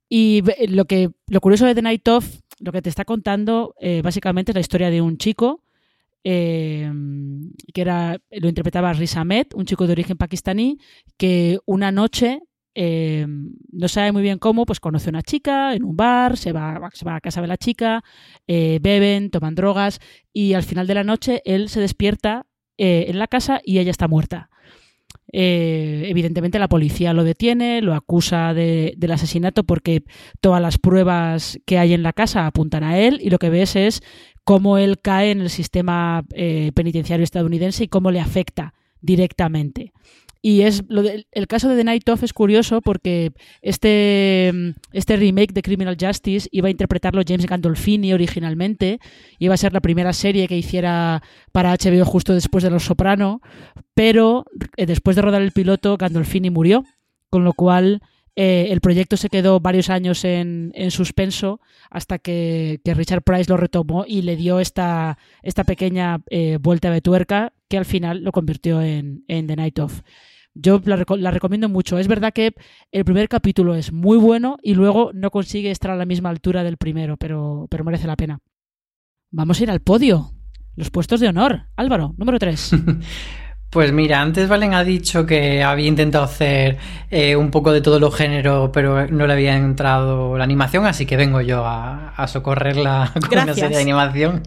[0.09, 4.01] Y lo, que, lo curioso de The Night Of, lo que te está contando eh,
[4.03, 5.63] básicamente es la historia de un chico
[6.23, 6.91] eh,
[7.73, 10.77] que era, lo interpretaba Riz Ahmed, un chico de origen pakistaní,
[11.17, 12.41] que una noche
[12.75, 16.51] eh, no sabe muy bien cómo, pues conoce a una chica en un bar, se
[16.51, 18.03] va, se va a casa de la chica,
[18.47, 19.99] eh, beben, toman drogas
[20.31, 22.45] y al final de la noche él se despierta
[22.77, 24.49] eh, en la casa y ella está muerta.
[25.31, 30.03] Evidentemente la policía lo detiene, lo acusa de, del asesinato porque
[30.41, 33.75] todas las pruebas que hay en la casa apuntan a él y lo que ves
[33.75, 34.01] es
[34.43, 36.25] cómo él cae en el sistema
[36.73, 39.93] penitenciario estadounidense y cómo le afecta directamente.
[40.41, 44.53] Y es lo el caso de The Night Of es curioso porque este,
[44.93, 48.99] este remake de Criminal Justice iba a interpretarlo James Gandolfini originalmente,
[49.37, 51.21] iba a ser la primera serie que hiciera
[51.51, 53.41] para HBO justo después de Los Soprano,
[53.93, 54.45] pero
[54.77, 56.85] eh, después de rodar el piloto Gandolfini murió,
[57.29, 58.01] con lo cual
[58.41, 61.59] eh, el proyecto se quedó varios años en, en suspenso
[61.89, 66.89] hasta que, que, Richard Price lo retomó y le dio esta, esta pequeña eh, vuelta
[66.91, 70.03] de tuerca que al final lo convirtió en, en The Night Of.
[70.61, 71.97] Yo la, recomiendo mucho.
[71.97, 72.53] Es verdad que
[72.91, 76.63] el primer capítulo es muy bueno y luego no consigue estar a la misma altura
[76.63, 78.39] del primero, pero, pero merece la pena.
[79.31, 80.31] Vamos a ir al podio.
[80.75, 81.67] Los puestos de honor.
[81.75, 82.71] Álvaro, número 3.
[83.69, 86.77] Pues mira, antes Valen ha dicho que había intentado hacer
[87.11, 91.05] eh, un poco de todos los géneros, pero no le había entrado la animación, así
[91.05, 93.43] que vengo yo a, a socorrerla con Gracias.
[93.45, 94.41] una serie de animación.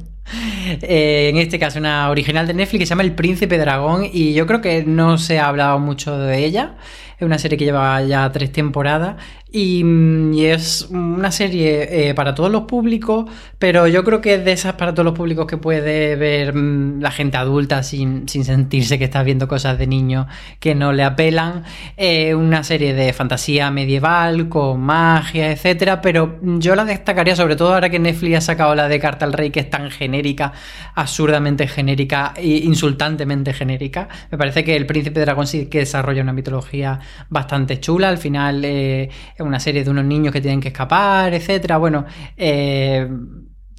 [0.83, 4.35] Eh, en este caso, una original de Netflix que se llama El Príncipe Dragón y
[4.35, 6.75] yo creo que no se ha hablado mucho de ella.
[7.19, 9.17] Es una serie que lleva ya tres temporadas
[9.53, 14.35] y, mm, y es una serie eh, para todos los públicos, pero yo creo que
[14.35, 18.29] es de esas para todos los públicos que puede ver mm, la gente adulta sin,
[18.29, 20.27] sin, sentirse que está viendo cosas de niños
[20.59, 21.65] que no le apelan.
[21.97, 27.75] Eh, una serie de fantasía medieval con magia, etcétera, pero yo la destacaría sobre todo
[27.75, 30.53] ahora que Netflix ha sacado la de Carta al Rey, que es tan genérica,
[30.95, 34.09] absurdamente genérica e insultantemente genérica.
[34.31, 38.09] Me parece que el Príncipe Dragón sí que desarrolla una mitología bastante chula.
[38.09, 39.11] Al final eh,
[39.43, 41.79] una serie de unos niños que tienen que escapar, etcétera.
[41.79, 42.05] Bueno,
[42.37, 43.09] eh,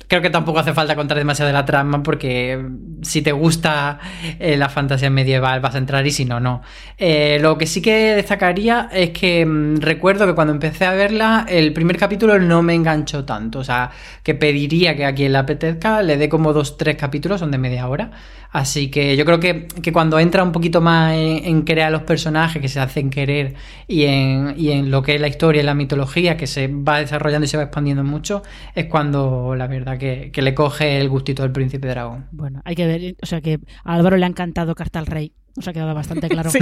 [0.07, 2.63] creo que tampoco hace falta contar demasiado de la trama porque
[3.01, 3.99] si te gusta
[4.39, 6.61] eh, la fantasía medieval vas a entrar y si no, no.
[6.97, 11.45] Eh, lo que sí que destacaría es que mmm, recuerdo que cuando empecé a verla
[11.49, 13.91] el primer capítulo no me enganchó tanto, o sea,
[14.23, 17.57] que pediría que a quien la apetezca le dé como dos, tres capítulos, son de
[17.57, 18.11] media hora.
[18.53, 22.03] Así que yo creo que, que cuando entra un poquito más en, en, crear los
[22.03, 23.55] personajes que se hacen querer
[23.87, 26.99] y en, y en lo que es la historia y la mitología que se va
[26.99, 28.43] desarrollando y se va expandiendo mucho,
[28.75, 32.27] es cuando la verdad que, que le coge el gustito del príncipe dragón.
[32.31, 35.33] Bueno, hay que ver, o sea que a Álvaro le ha encantado Carta al Rey.
[35.55, 36.49] Nos ha quedado bastante claro.
[36.51, 36.59] Sí.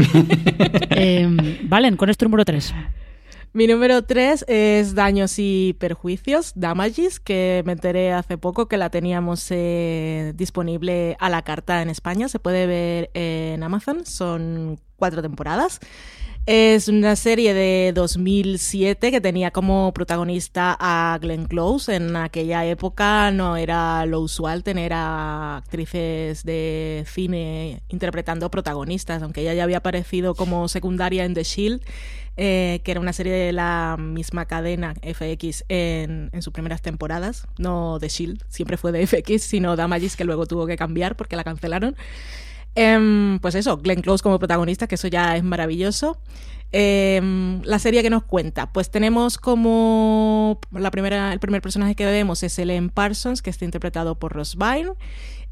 [0.92, 2.74] eh, Valen, ¿cuál es tu número 3?
[3.54, 8.90] Mi número 3 es Daños y Perjuicios, Damages, que me enteré hace poco que la
[8.90, 12.30] teníamos eh, disponible a la carta en España.
[12.30, 15.82] Se puede ver en Amazon, son cuatro temporadas.
[16.48, 21.96] Es una serie de 2007 que tenía como protagonista a Glenn Close.
[21.96, 29.42] En aquella época no era lo usual tener a actrices de cine interpretando protagonistas, aunque
[29.42, 31.82] ella ya había aparecido como secundaria en The Shield
[32.38, 38.00] eh, que era una serie de la misma cadena FX en, sus primeras temporadas, no
[38.00, 41.44] de Shield, siempre fue de FX, sino Damages que luego tuvo que cambiar porque la
[41.44, 41.96] cancelaron.
[42.76, 46.18] Eh, pues eso, Glenn Close como protagonista, que eso ya es maravilloso.
[46.74, 52.06] Eh, la serie que nos cuenta, pues tenemos como la primera, el primer personaje que
[52.06, 54.94] vemos es Ellen Parsons, que está interpretado por Ross Byrne.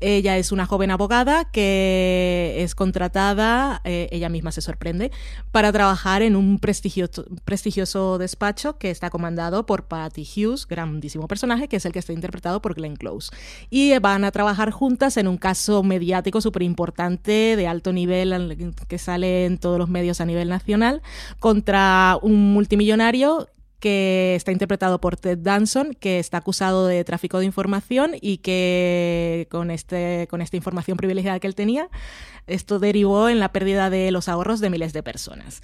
[0.02, 5.12] Ella es una joven abogada que es contratada, eh, ella misma se sorprende,
[5.52, 11.68] para trabajar en un prestigioso, prestigioso despacho que está comandado por Patty Hughes, grandísimo personaje,
[11.68, 13.32] que es el que está interpretado por Glenn Close.
[13.70, 18.98] Y van a trabajar juntas en un caso mediático súper importante, de alto nivel, que
[18.98, 21.02] sale en todos los medios a nivel nacional,
[21.40, 23.48] contra un multimillonario
[23.80, 29.48] que está interpretado por Ted Danson, que está acusado de tráfico de información y que
[29.50, 31.90] con, este, con esta información privilegiada que él tenía,
[32.48, 35.62] esto derivó en la pérdida de los ahorros de miles de personas.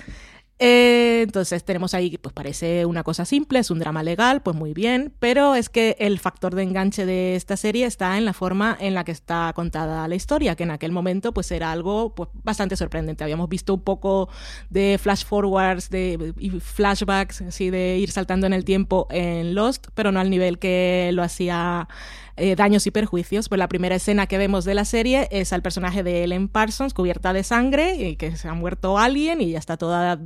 [0.58, 4.74] Eh, entonces tenemos ahí, pues parece una cosa simple, es un drama legal, pues muy
[4.74, 8.78] bien, pero es que el factor de enganche de esta serie está en la forma
[8.80, 12.30] en la que está contada la historia, que en aquel momento pues era algo pues,
[12.44, 13.26] bastante sorprendente.
[13.26, 14.30] Habíamos visto un poco
[14.70, 20.14] de flash forwards de, flashbacks, así de ir saltando en el tiempo en Lost, pero
[20.14, 21.90] no al nivel que lo hacía
[22.38, 23.50] eh, daños y perjuicios.
[23.50, 26.94] Pues la primera escena que vemos de la serie es al personaje de Ellen Parsons
[26.94, 30.20] cubierta de sangre y que se ha muerto alguien y ya está toda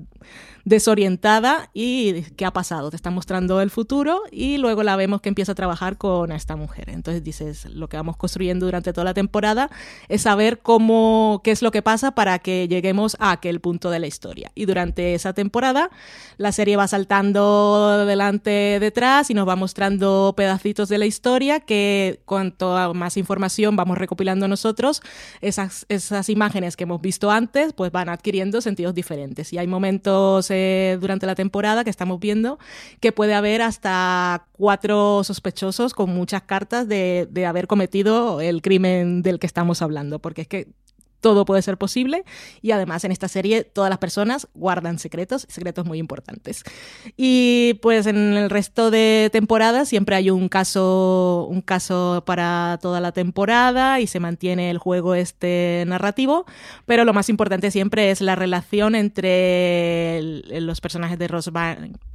[0.66, 2.90] desorientada y qué ha pasado.
[2.90, 6.56] Te está mostrando el futuro y luego la vemos que empieza a trabajar con esta
[6.56, 6.90] mujer.
[6.90, 9.70] Entonces dices, lo que vamos construyendo durante toda la temporada
[10.08, 14.00] es saber cómo, qué es lo que pasa para que lleguemos a aquel punto de
[14.00, 14.52] la historia.
[14.56, 15.90] Y durante esa temporada
[16.38, 22.22] la serie va saltando delante, detrás y nos va mostrando pedacitos de la historia que
[22.26, 25.02] cuanto más información vamos recopilando nosotros,
[25.42, 29.52] esas, esas imágenes que hemos visto antes pues van adquiriendo sentidos diferentes.
[29.54, 30.09] Y hay momentos
[30.50, 32.60] eh, durante la temporada que estamos viendo
[33.00, 39.22] que puede haber hasta cuatro sospechosos con muchas cartas de, de haber cometido el crimen
[39.22, 40.68] del que estamos hablando, porque es que
[41.22, 42.24] todo puede ser posible
[42.62, 46.64] y además en esta serie todas las personas guardan secretos, secretos muy importantes.
[47.18, 53.00] Y pues en el resto de temporadas siempre hay un caso, un caso para toda
[53.02, 56.46] la temporada y se mantiene el juego este narrativo,
[56.86, 60.22] pero lo más importante siempre es la relación entre
[60.62, 61.50] los personajes de Ross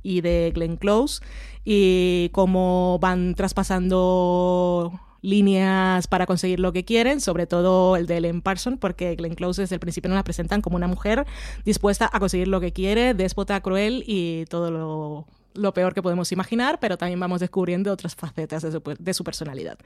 [0.03, 1.23] y de Glenn Close
[1.65, 4.93] y cómo van traspasando
[5.25, 9.63] líneas para conseguir lo que quieren, sobre todo el de Ellen Parson, porque Glenn Close
[9.63, 11.27] desde el principio nos la presentan como una mujer
[11.65, 16.31] dispuesta a conseguir lo que quiere, déspota, cruel y todo lo lo peor que podemos
[16.33, 19.79] imaginar, pero también vamos descubriendo otras facetas de su, personalidad.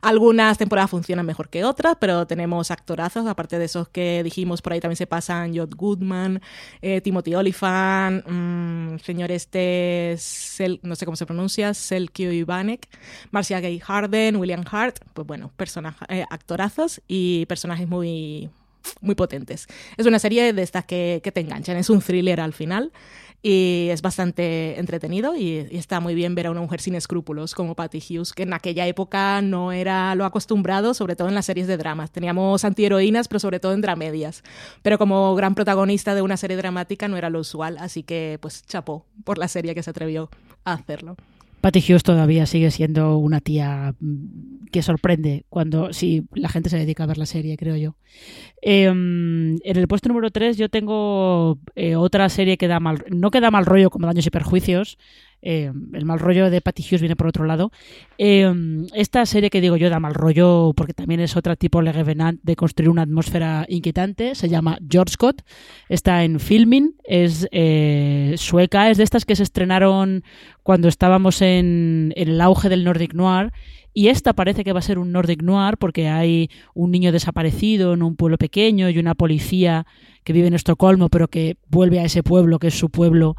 [0.00, 4.72] Algunas temporadas funcionan mejor que otras, pero tenemos actorazos, aparte de esos que dijimos, por
[4.72, 6.40] ahí también se pasan Jod Goodman,
[6.80, 10.16] eh, Timothy Olyphant, mm, señor este,
[10.82, 12.88] no sé cómo se pronuncia, Selkio Ivanek,
[13.30, 15.52] Marcia Gay Harden, William Hart, pues bueno,
[16.08, 18.48] eh, actorazos y personajes muy
[19.00, 19.66] muy potentes.
[19.96, 22.92] Es una serie de estas que te enganchan, es un thriller al final
[23.42, 27.74] y es bastante entretenido y, está muy bien ver a una mujer sin escrúpulos como
[27.74, 31.66] Patty Hughes, que en aquella época no era lo acostumbrado, sobre todo en las series
[31.66, 32.10] de dramas.
[32.10, 34.42] Teníamos antiheroínas, pero sobre todo en dramedias.
[34.82, 38.64] Pero como gran protagonista de una serie dramática no era lo usual, así que pues
[38.66, 40.30] chapó por la serie que se atrevió
[40.64, 41.16] a hacerlo.
[41.66, 47.02] Patty todavía sigue siendo una tía mm, que sorprende cuando si la gente se dedica
[47.02, 47.96] a ver la serie, creo yo.
[48.62, 53.32] Em, en el puesto número 3 yo tengo eh, otra serie que da mal, no
[53.32, 54.96] que da mal rollo como Daños y Perjuicios,
[55.42, 57.70] eh, el mal rollo de Patty Hughes viene por otro lado.
[58.18, 58.52] Eh,
[58.94, 62.40] esta serie que digo yo da mal rollo porque también es otra tipo Le Revenant
[62.42, 64.34] de construir una atmósfera inquietante.
[64.34, 65.42] Se llama George Scott.
[65.88, 66.94] Está en filming.
[67.04, 68.90] Es eh, sueca.
[68.90, 70.24] Es de estas que se estrenaron
[70.62, 73.52] cuando estábamos en, en el auge del Nordic Noir.
[73.92, 77.94] Y esta parece que va a ser un Nordic Noir porque hay un niño desaparecido
[77.94, 79.86] en un pueblo pequeño y una policía
[80.22, 83.36] que vive en Estocolmo pero que vuelve a ese pueblo que es su pueblo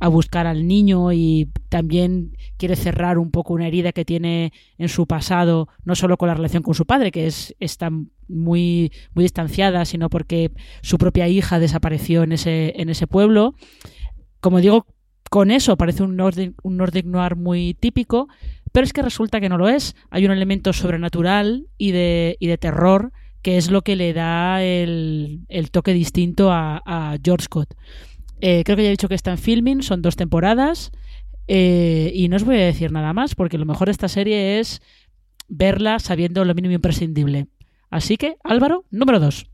[0.00, 4.88] a buscar al niño y también quiere cerrar un poco una herida que tiene en
[4.88, 9.24] su pasado, no solo con la relación con su padre, que es está muy, muy
[9.24, 13.54] distanciada, sino porque su propia hija desapareció en ese, en ese pueblo.
[14.40, 14.86] Como digo,
[15.28, 18.28] con eso parece un Nordic, un Nordic Noir muy típico,
[18.72, 19.94] pero es que resulta que no lo es.
[20.08, 24.62] Hay un elemento sobrenatural y de, y de terror que es lo que le da
[24.62, 27.74] el, el toque distinto a, a George Scott.
[28.40, 30.92] Eh, creo que ya he dicho que está en filming, son dos temporadas.
[31.48, 34.60] Eh, y no os voy a decir nada más, porque lo mejor de esta serie
[34.60, 34.80] es
[35.48, 37.48] verla sabiendo lo mínimo imprescindible.
[37.90, 39.46] Así que, Álvaro, número dos.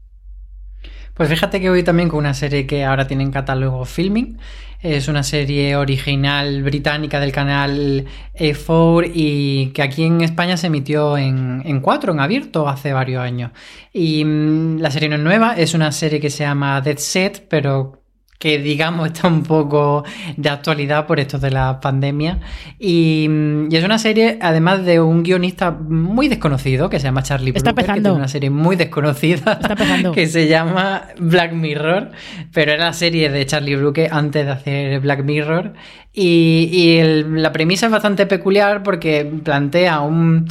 [1.14, 4.36] Pues fíjate que voy también con una serie que ahora tiene en catálogo Filming.
[4.82, 8.04] Es una serie original británica del canal
[8.38, 13.22] E4 y que aquí en España se emitió en, en 4, en abierto, hace varios
[13.22, 13.52] años.
[13.94, 17.46] Y mm, la serie no es nueva, es una serie que se llama Dead Set,
[17.48, 18.02] pero
[18.38, 20.04] que digamos está un poco
[20.36, 22.40] de actualidad por esto de la pandemia.
[22.78, 23.28] Y,
[23.70, 27.92] es una serie, además de un guionista muy desconocido, que se llama Charlie Brooker, que
[27.92, 29.58] tiene una serie muy desconocida
[30.14, 32.10] que se llama Black Mirror,
[32.52, 35.74] pero era la serie de Charlie Brooker antes de hacer Black Mirror.
[36.12, 40.46] Y, la premisa es bastante peculiar porque plantea un,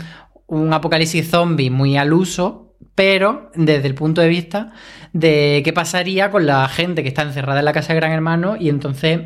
[0.47, 2.64] un apocalipsis zombie muy al uso,
[2.95, 4.71] pero desde el punto de vista
[5.13, 8.55] de qué pasaría con la gente que está encerrada en la casa de Gran Hermano
[8.57, 9.21] y entonces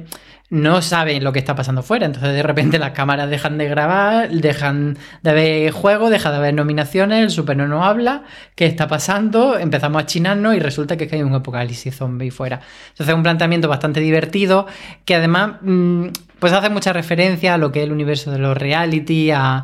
[0.50, 2.06] no saben lo que está pasando fuera.
[2.06, 6.54] Entonces de repente las cámaras dejan de grabar, dejan de haber juego, deja de haber
[6.54, 8.24] nominaciones, el super no nos habla,
[8.56, 9.58] ¿qué está pasando?
[9.58, 12.62] Empezamos a chinarnos y resulta que hay un apocalipsis zombie fuera.
[12.90, 14.66] Entonces es un planteamiento bastante divertido
[15.06, 16.08] que además mm,
[16.40, 19.64] pues hace mucha referencia a lo que es el universo de los reality, a,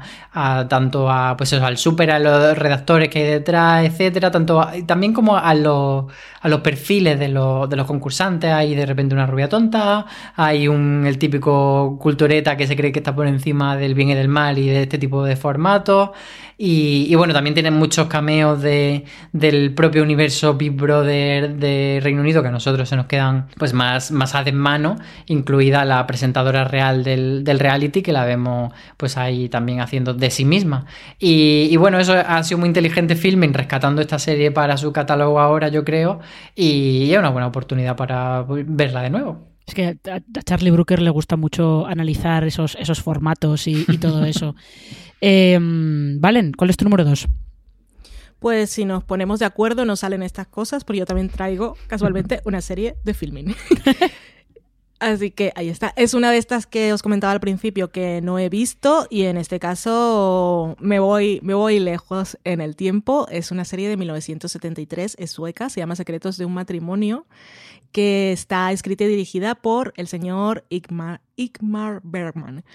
[0.67, 5.37] tanto a pues al super, a los redactores que hay detrás, etcétera, tanto también como
[5.37, 6.05] a los,
[6.41, 10.05] a los perfiles de los, de los concursantes, hay de repente una rubia tonta,
[10.35, 10.74] hay un
[11.05, 14.57] el típico cultureta que se cree que está por encima del bien y del mal
[14.57, 16.11] y de este tipo de formatos.
[16.57, 19.03] Y, bueno, también tienen muchos cameos de,
[19.33, 23.73] del propio universo Big Brother de Reino Unido que a nosotros se nos quedan pues
[23.73, 24.95] más, más a mano,
[25.25, 30.45] incluida la presentadora real del, reality que la vemos pues ahí también haciendo de sí
[30.45, 30.85] misma.
[31.19, 35.67] Y, bueno, eso ha sido muy inteligente filming rescatando esta serie para su catálogo ahora,
[35.67, 36.19] yo creo,
[36.55, 39.54] y es una buena oportunidad para verla de nuevo.
[39.67, 44.55] Es que a Charlie Brooker le gusta mucho analizar esos, esos formatos y, todo eso.
[45.21, 47.27] Em, Valen, ¿cuál es tu número dos?
[48.39, 52.41] Pues si nos ponemos de acuerdo no salen estas cosas, porque yo también traigo casualmente
[52.45, 53.55] una serie de filming.
[54.99, 55.93] Así que ahí está.
[55.97, 59.37] Es una de estas que os comentaba al principio que no he visto y en
[59.37, 63.27] este caso me voy, me voy lejos en el tiempo.
[63.29, 67.25] Es una serie de 1973, es sueca, se llama Secretos de un matrimonio
[67.95, 72.65] que está escrita y dirigida por el señor Igmar, Bergman,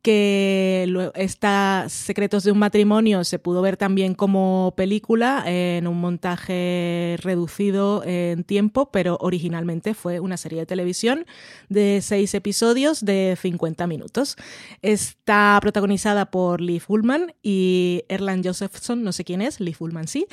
[0.00, 7.18] que está Secretos de un matrimonio se pudo ver también como película en un montaje
[7.20, 11.26] reducido en tiempo, pero originalmente fue una serie de televisión
[11.68, 14.36] de seis episodios de 50 minutos.
[14.80, 20.26] Está protagonizada por Lee Fullman y Erland Josephson, no sé quién es, Lee Fullman sí.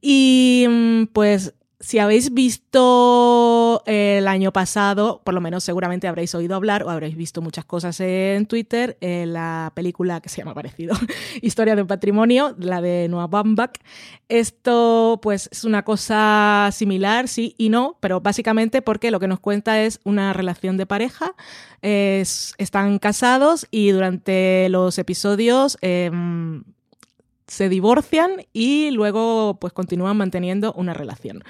[0.00, 1.54] Y mm, pues
[1.84, 7.14] si habéis visto el año pasado, por lo menos seguramente habréis oído hablar o habréis
[7.14, 10.96] visto muchas cosas en Twitter, en la película que se llama parecido,
[11.42, 13.72] Historia de un patrimonio, la de Noah Baumbach.
[14.30, 19.40] Esto pues es una cosa similar, sí y no, pero básicamente porque lo que nos
[19.40, 21.34] cuenta es una relación de pareja,
[21.82, 25.76] están casados y durante los episodios...
[25.82, 26.64] Em,
[27.54, 31.44] se divorcian y luego pues continúan manteniendo una relación.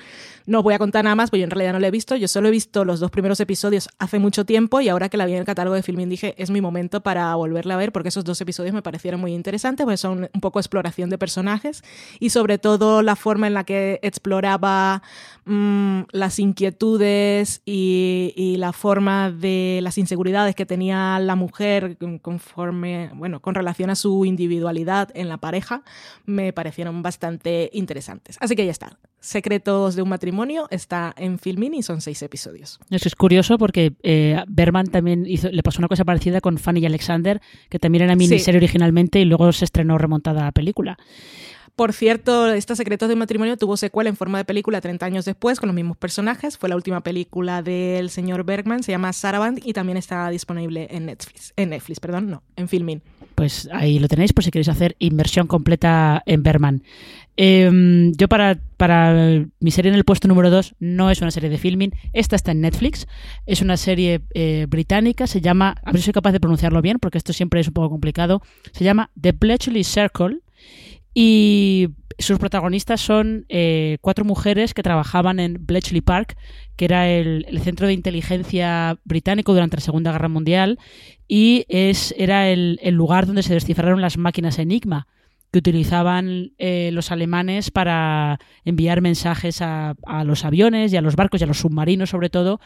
[0.47, 2.17] No voy a contar nada más, porque yo en realidad no la he visto.
[2.17, 5.25] Yo solo he visto los dos primeros episodios hace mucho tiempo y ahora que la
[5.25, 8.11] vi en el catálogo de Filmin dije, es mi momento para volverla a ver porque
[8.11, 11.83] esos dos episodios me parecieron muy interesantes, porque son un poco exploración de personajes
[12.21, 15.03] y sobre todo la forma en la que exploraba
[15.47, 23.41] mm, las inquietudes y, la forma de las inseguridades que tenía la mujer conforme, bueno,
[23.41, 25.83] con relación a su individualidad en la pareja,
[26.25, 28.37] me parecieron bastante interesantes.
[28.41, 28.99] Así que ya está.
[29.21, 32.79] Secretos de un matrimonio está en Filmin y son seis episodios.
[32.91, 36.81] Eso es curioso porque eh, Berman también hizo, le pasó una cosa parecida con Fanny
[36.81, 40.99] y Alexander, que también era miniserie originalmente y luego se estrenó remontada a película.
[41.77, 45.59] Por cierto, esta Secretos de matrimonio tuvo secuela en forma de película 30 años después
[45.59, 46.57] con los mismos personajes.
[46.57, 51.07] Fue la última película del señor Bergman, se llama Saraband y también está disponible en
[51.07, 51.53] Netflix.
[51.57, 53.03] En Netflix, perdón, no, en Filmin.
[53.35, 56.83] Pues ahí lo tenéis por si queréis hacer inversión completa en Bergman.
[57.37, 61.51] Em, yo para, para mi serie en el puesto número 2 no es una serie
[61.51, 63.09] de filming, esta está en Netflix,
[63.47, 67.01] es una serie eh, británica, se llama, a ver si soy capaz de pronunciarlo bien
[67.01, 70.44] porque esto siempre es un poco complicado, se llama The Bletchley Circle
[71.15, 71.89] y
[72.19, 76.37] sus protagonistas son eh, cuatro mujeres que trabajaban en Bletchley Park,
[76.77, 80.79] que era el, centro de inteligencia británico durante la Segunda Guerra Mundial
[81.29, 85.07] y es, era el, el lugar donde se descifraron las máquinas Enigma
[85.55, 89.95] que utilizaban eh, los alemanes para enviar mensajes a,
[90.25, 92.59] los aviones y a los barcos y a los submarinos sobre todo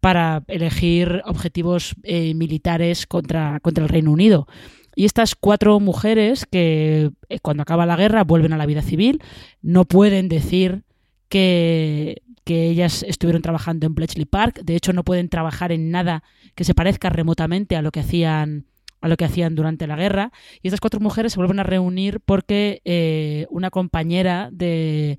[0.00, 4.46] para elegir objetivos eh, militares contra, contra el Reino Unido.
[4.94, 9.22] Y estas cuatro mujeres que eh, cuando acaba la guerra vuelven a la vida civil,
[9.62, 10.82] no pueden decir
[11.28, 16.22] que, que ellas estuvieron trabajando en Bletchley Park, de hecho no pueden trabajar en nada
[16.54, 18.66] que se parezca remotamente a lo que hacían
[19.00, 20.32] a lo que hacían durante la guerra.
[20.62, 25.18] Y estas cuatro mujeres se vuelven a reunir porque eh, una compañera de,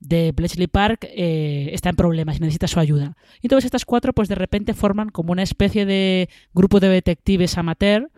[0.00, 3.16] de Bletchley Park eh, está en problemas y necesita su ayuda.
[3.40, 7.56] Y entonces estas cuatro pues de repente forman como una especie de grupo de detectives
[7.56, 8.10] amateur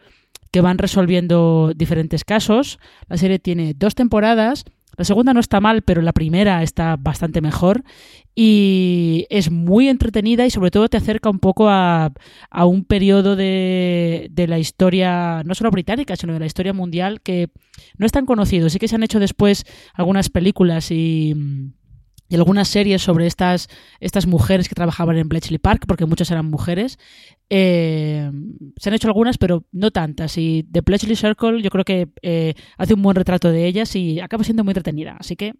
[0.52, 2.78] que van resolviendo diferentes casos.
[3.08, 4.64] La serie tiene dos temporadas
[4.96, 7.82] la segunda no está mal, pero la primera está bastante mejor
[8.34, 12.12] y es muy entretenida y sobre todo te acerca un poco a,
[12.66, 17.48] un periodo de, la historia, no solo británica, sino de la historia mundial que
[17.96, 18.68] no es tan conocido.
[18.68, 19.64] Sí que se han hecho después
[19.94, 21.34] algunas películas y,
[22.36, 23.68] algunas series sobre estas,
[24.00, 26.98] estas mujeres que trabajaban en Bletchley Park, porque muchas eran mujeres.
[27.50, 28.30] Eh,
[28.76, 30.38] se han hecho algunas, pero no tantas.
[30.38, 34.20] Y The Pledgely Circle yo creo que eh, hace un buen retrato de ellas y
[34.20, 35.16] acaba siendo muy entretenida.
[35.18, 35.54] Así que,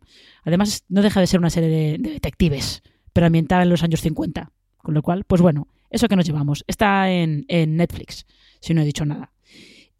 [0.44, 2.82] además, no deja de ser una serie de, de detectives,
[3.12, 4.51] pero ambientada en los años 50.
[4.78, 6.65] Con lo cual, pues bueno, eso que nos llevamos.
[6.66, 8.27] Está en, en Netflix,
[8.61, 9.32] si no he dicho nada.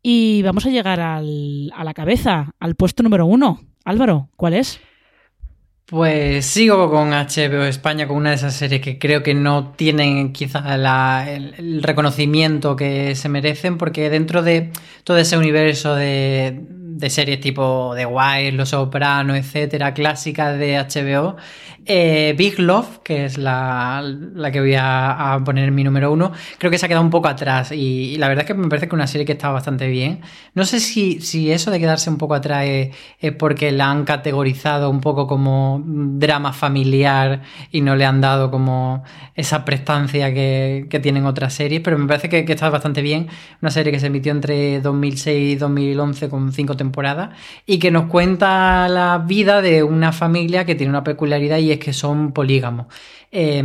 [0.03, 3.61] Y vamos a llegar al, a la cabeza, al puesto número uno.
[3.85, 4.81] Álvaro, ¿cuál es?
[5.93, 10.33] Pues sigo con HBO España, con una de esas series que creo que no tienen
[10.33, 14.73] quizá la- el, el reconocimiento que se merecen, porque dentro de
[15.05, 16.63] todo ese universo de,
[16.97, 21.37] de series tipo The Wire, Los Sopranos, etcétera, clásicas de HBO,
[21.85, 26.33] eh, Big Love, que es la, la que voy a, poner en mi número uno,
[26.59, 28.87] creo que se ha quedado un poco atrás y, la verdad es que me parece
[28.87, 30.21] que es una serie que está bastante bien.
[30.55, 34.05] No sé si, si eso de quedarse un poco atrás es, es porque la han
[34.05, 39.03] categorizado un poco como drama familiar y no le han dado como
[39.35, 43.29] esa prestancia que, que tienen otras series, pero me parece que, está bastante bien.
[43.61, 46.77] Una serie que se emitió entre 2006 y 2011 con cinco
[47.67, 51.79] y que nos cuenta la vida de una familia que tiene una peculiaridad y es
[51.79, 52.87] que son polígamos.
[53.35, 53.63] Eh,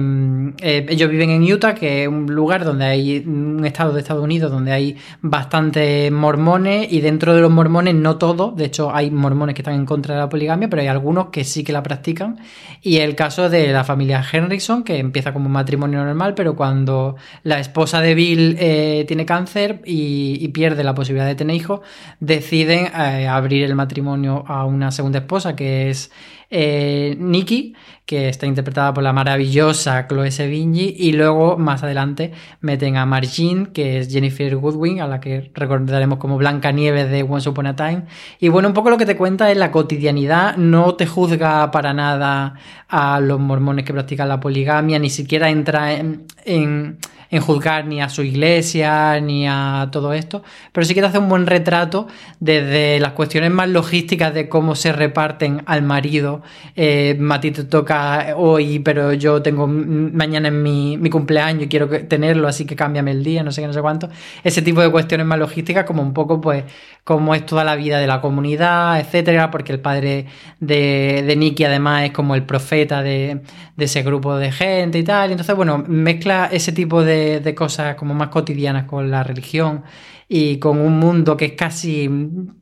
[0.62, 4.24] eh, ellos viven en Utah, que es un lugar donde hay un estado de Estados
[4.24, 9.12] Unidos donde hay bastantes mormones y dentro de los mormones no todos, de hecho hay
[9.12, 11.84] mormones que están en contra de la poligamia, pero hay algunos que sí que la
[11.84, 12.40] practican
[12.82, 17.18] y el caso de la familia Henriksen, que empieza como un matrimonio normal, pero cuando
[17.44, 21.82] la esposa de Bill eh, tiene cáncer y, y pierde la posibilidad de tener hijos,
[22.22, 26.12] deciden eh, abrir el matrimonio a una segunda esposa que es
[26.50, 27.76] eh, Nikki,
[28.06, 32.32] que está interpretada por la maravillosa Chloe Sevigny, y luego más adelante
[32.62, 37.24] meten a Margine, que es Jennifer Goodwin, a la que recordaremos como Blanca Nieves de
[37.24, 38.04] Once Upon a Time.
[38.40, 41.94] Y bueno, un poco lo que te cuenta es la cotidianidad, no te juzga para
[41.94, 42.56] nada
[42.88, 46.98] a los mormones que practican la poligamia, ni siquiera entra en, en
[47.30, 51.18] en juzgar ni a su iglesia ni a todo esto, pero sí que te hace
[51.18, 52.08] un buen retrato
[52.40, 56.42] desde las cuestiones más logísticas de cómo se reparten al marido.
[56.76, 61.68] Eh, a ti te toca hoy, pero yo tengo mañana en mi, mi cumpleaños y
[61.68, 64.10] quiero tenerlo, así que cámbiame el día, no sé qué, no sé cuánto.
[64.44, 66.64] Ese tipo de cuestiones más logísticas, como un poco, pues,
[67.04, 70.26] cómo es toda la vida de la comunidad, etcétera, porque el padre
[70.60, 73.42] de, de Nicky además es como el profeta de,
[73.78, 75.32] de ese grupo de gente y tal.
[75.32, 79.84] Entonces, bueno, mezcla ese tipo de, de cosas como más cotidianas con la religión
[80.30, 82.10] y con un mundo que es casi,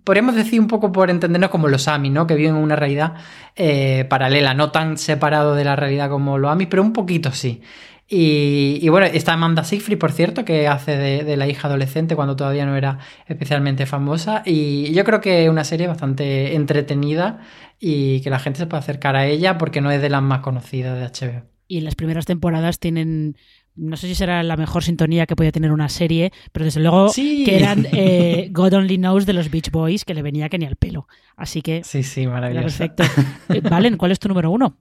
[0.04, 2.28] podríamos decir un poco por entendernos como los Amis, ¿no?
[2.28, 3.14] Que viven en una realidad
[3.56, 7.62] eh, paralela, no tan separado de la realidad como los Amis, pero un poquito sí.
[8.08, 12.36] Y, bueno, está Amanda Seyfried, por cierto, que hace de, de la hija adolescente cuando
[12.36, 14.44] todavía no era especialmente famosa.
[14.46, 17.42] Y yo creo que es una serie bastante entretenida
[17.80, 20.42] y que la gente se puede acercar a ella porque no es de las más
[20.42, 21.44] conocidas de HBO.
[21.68, 23.38] Y las primeras temporadas tienen.
[23.76, 27.10] No sé si será la mejor sintonía que podía tener una serie, pero desde luego
[27.10, 27.44] Sí.
[27.46, 30.66] que eran eh, God Only Knows de los Beach Boys, que le venía que ni
[30.66, 31.08] al pelo.
[31.36, 31.84] Así que.
[31.84, 32.64] Sí, sí, maravilloso.
[32.78, 33.04] perfecto.
[33.50, 34.76] Eh, Valen, ¿cuál es tu número uno?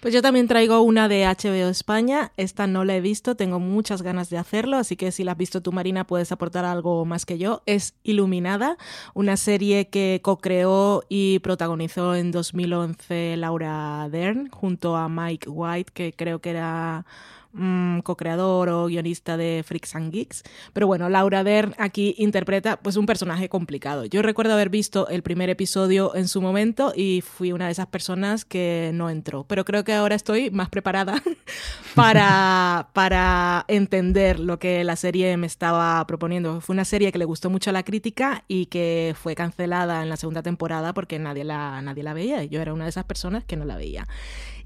[0.00, 2.30] Pues yo también traigo una de HBO España.
[2.36, 5.38] Esta no la he visto, tengo muchas ganas de hacerlo, así que si la has
[5.38, 7.62] visto tú, Marina, puedes aportar algo más que yo.
[7.64, 8.76] Es Iluminada,
[9.14, 16.12] una serie que co-creó y protagonizó en 2011 Laura Dern junto a Mike White, que
[16.12, 17.06] creo que era
[17.54, 20.42] mm, co-creador o guionista de Freaks and Geeks.
[20.72, 24.04] Pero bueno, Laura Dern aquí interpreta pues un personaje complicado.
[24.04, 27.86] Yo recuerdo haber visto el primer episodio en su momento y fui una de esas
[27.86, 29.44] personas que no entró.
[29.44, 31.22] Pero creo que ahora estoy más preparada
[31.94, 36.60] para, para entender lo que la serie me estaba proponiendo.
[36.60, 40.08] Fue una serie que le gustó mucho a la crítica y que fue cancelada en
[40.08, 42.44] la segunda temporada porque nadie la, nadie la veía.
[42.44, 44.06] Yo era una de esas personas que no la veía.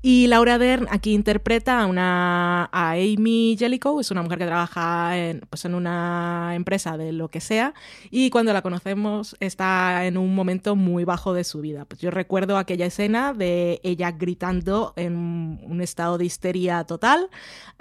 [0.01, 5.19] Y Laura Dern aquí interpreta a una a Amy Jellicoe, es una mujer que trabaja
[5.19, 7.75] en, pues en una empresa de lo que sea
[8.11, 11.85] y cuando la conocemos está en un momento muy bajo de su vida.
[11.85, 17.29] Pues yo recuerdo aquella escena de ella gritando en un estado de histeria total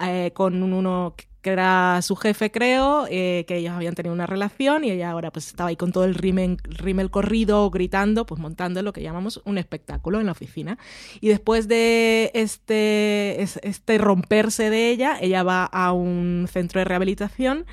[0.00, 4.82] eh, con uno que era su jefe, creo, eh, que ellos habían tenido una relación
[4.84, 8.82] y ella ahora pues estaba ahí con todo el rímel, rímel corrido, gritando, pues montando
[8.82, 10.78] lo que llamamos un espectáculo en la oficina.
[11.20, 16.84] Y después de este, es- este romperse de ella, ella va a un centro de
[16.84, 17.66] rehabilitación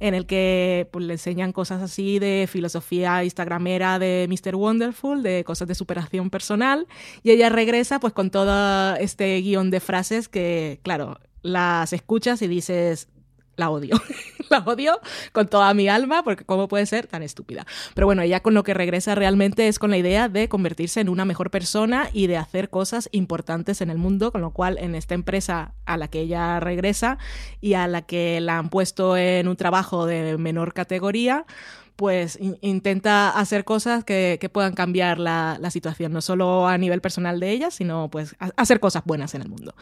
[0.00, 4.56] en el que pues, le enseñan cosas así de filosofía instagramera de Mr.
[4.56, 6.86] Wonderful, de cosas de superación personal,
[7.22, 12.48] y ella regresa pues con todo este guion de frases que, claro, las escuchas y
[12.48, 13.08] dices,
[13.56, 14.00] la odio.
[14.50, 15.00] la odio
[15.32, 17.66] con toda mi alma porque cómo puede ser tan estúpida.
[17.94, 21.08] Pero bueno, ella con lo que regresa realmente es con la idea de convertirse en
[21.08, 24.94] una mejor persona y de hacer cosas importantes en el mundo, con lo cual en
[24.94, 27.18] esta empresa a la que ella regresa
[27.60, 31.44] y a la que la han puesto en un trabajo de menor categoría,
[32.00, 37.50] pues intenta hacer cosas que, puedan cambiar la, situación, no solo a nivel personal de
[37.50, 39.74] ella, sino pues hacer cosas buenas en el mundo.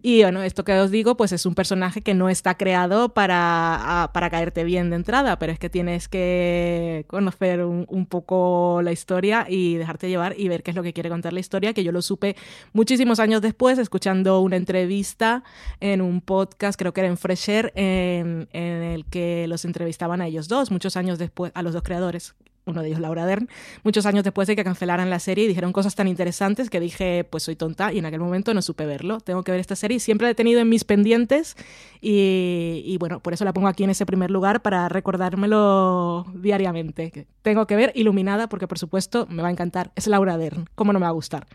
[0.00, 4.08] Y bueno, esto que os digo, pues es un personaje que no está creado para,
[4.14, 9.44] para caerte bien de entrada, pero es que tienes que conocer un, poco la historia
[9.46, 11.92] y dejarte llevar y ver qué es lo que quiere contar la historia, que yo
[11.92, 12.36] lo supe
[12.72, 15.44] muchísimos años después, escuchando una entrevista
[15.80, 20.26] en un podcast, creo que era en Fresher, en, en el que los entrevistaban a
[20.26, 22.34] ellos dos, muchos años después, a los dos creadores,
[22.66, 23.48] uno de ellos Laura Dern,
[23.84, 27.44] muchos años después de que cancelaran la serie dijeron cosas tan interesantes que dije, pues
[27.44, 29.20] soy tonta y en aquel momento no supe verlo.
[29.20, 31.54] Tengo que ver esta serie, siempre la he tenido en mis pendientes
[32.00, 37.28] y, y bueno, por eso la pongo aquí en ese primer lugar para recordármelo diariamente.
[37.42, 39.92] Tengo que ver Iluminada porque por supuesto me va a encantar.
[39.94, 41.46] Es Laura Dern, ¿cómo no me va a gustar?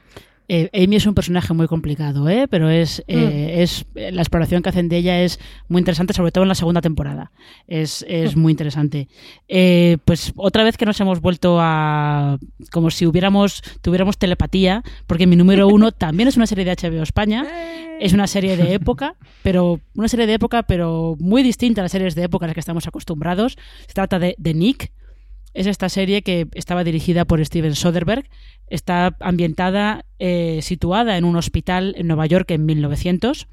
[0.53, 2.45] Eh, Amy es un personaje muy complicado, ¿eh?
[2.49, 3.15] pero es, eh,
[3.55, 3.61] mm.
[3.61, 6.81] es la exploración que hacen de ella es muy interesante, sobre todo en la segunda
[6.81, 7.31] temporada.
[7.69, 9.07] Es, es muy interesante.
[9.47, 12.37] Eh, pues otra vez que nos hemos vuelto a.
[12.69, 17.01] como si hubiéramos tuviéramos telepatía, porque mi número uno también es una serie de HBO
[17.01, 17.47] España.
[18.01, 21.93] Es una serie de época, pero una serie de época, pero muy distinta a las
[21.93, 23.57] series de época a las que estamos acostumbrados.
[23.87, 24.91] Se trata de, de Nick,
[25.53, 28.29] es esta serie que estaba dirigida por Steven Soderbergh.
[28.67, 33.47] Está ambientada, eh, situada en un hospital en Nueva York en 1900.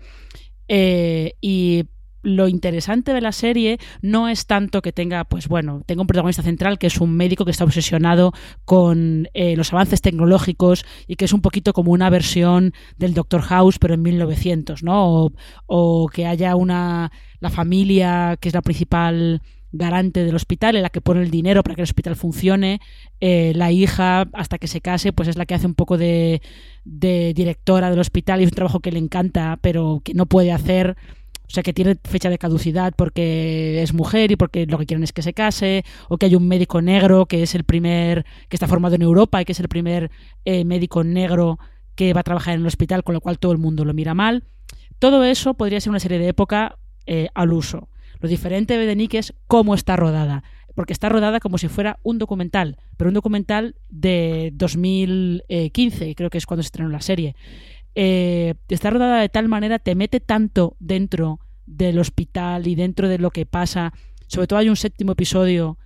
[0.69, 1.87] Eh, y
[2.23, 6.43] lo interesante de la serie no es tanto que tenga, pues bueno, tenga un protagonista
[6.43, 8.33] central que es un médico que está obsesionado
[8.65, 13.43] con eh, los avances tecnológicos y que es un poquito como una versión del Doctor
[13.43, 15.25] House, pero en 1900, ¿no?
[15.25, 15.33] O,
[15.67, 19.41] o que haya una, la familia que es la principal
[19.73, 22.81] garante del hospital, en la que pone el dinero para que el hospital funcione.
[23.21, 26.41] Eh, la hija, hasta que se case, pues es la que hace un poco de,
[26.85, 30.97] directora del hospital y es un trabajo que le encanta, pero que no puede hacer.
[31.47, 35.03] O sea, que tiene fecha de caducidad porque es mujer y porque lo que quieren
[35.03, 38.57] es que se case, o que hay un médico negro que es el primer, que
[38.57, 40.11] está formado en Europa y que es el primer
[40.45, 41.59] eh, médico negro
[41.95, 44.15] que va a trabajar en el hospital, con lo cual todo el mundo lo mira
[44.15, 44.45] mal.
[44.99, 47.89] Todo eso podría ser una serie de época eh, al uso.
[48.21, 50.43] Lo diferente de Nick es cómo está rodada,
[50.75, 56.39] porque está rodada como si fuera un documental, pero un documental de 2015, creo que
[56.39, 57.35] es cuando se estrenó la serie.
[57.95, 63.19] Eh, está rodada de tal manera, te mete tanto dentro del hospital y dentro de
[63.19, 63.93] lo que pasa.
[64.27, 65.79] Sobre todo hay un séptimo episodio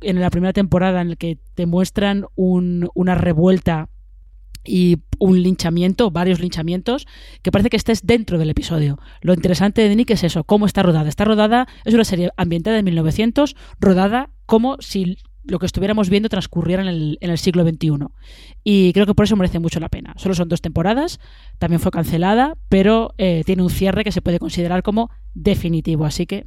[0.00, 3.88] en la primera temporada en el que te muestran una revuelta
[4.64, 7.06] y un linchamiento, varios linchamientos,
[7.42, 8.98] que parece que estés dentro del episodio.
[9.20, 11.08] Lo interesante de Nick es eso, cómo está rodada.
[11.08, 16.28] Está rodada, es una serie ambientada en 1900, rodada como si lo que estuviéramos viendo
[16.28, 18.06] transcurriera en el, siglo XXI.
[18.62, 20.14] Y creo que por eso merece mucho la pena.
[20.16, 21.20] Solo son dos temporadas,
[21.58, 26.06] también fue cancelada, pero eh, tiene un cierre que se puede considerar como definitivo.
[26.06, 26.46] Así que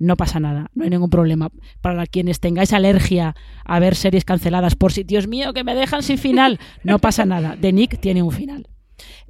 [0.00, 1.50] no pasa nada, no hay ningún problema.
[1.82, 6.02] Para quienes tengáis alergia a ver series canceladas por si, Dios mío, que me dejan
[6.02, 7.56] sin final, no pasa nada.
[7.60, 8.66] The Nick tiene un final.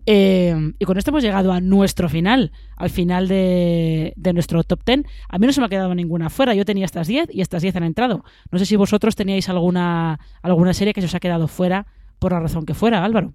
[0.06, 5.02] Eh, y con esto hemos llegado a nuestro final, al final de, nuestro top 10.
[5.28, 7.62] A mí no se me ha quedado ninguna fuera, yo tenía estas 10 y estas
[7.62, 8.24] 10 han entrado.
[8.52, 11.86] No sé si vosotros teníais alguna, alguna serie que se os ha quedado fuera
[12.20, 13.34] por la razón que fuera, Álvaro.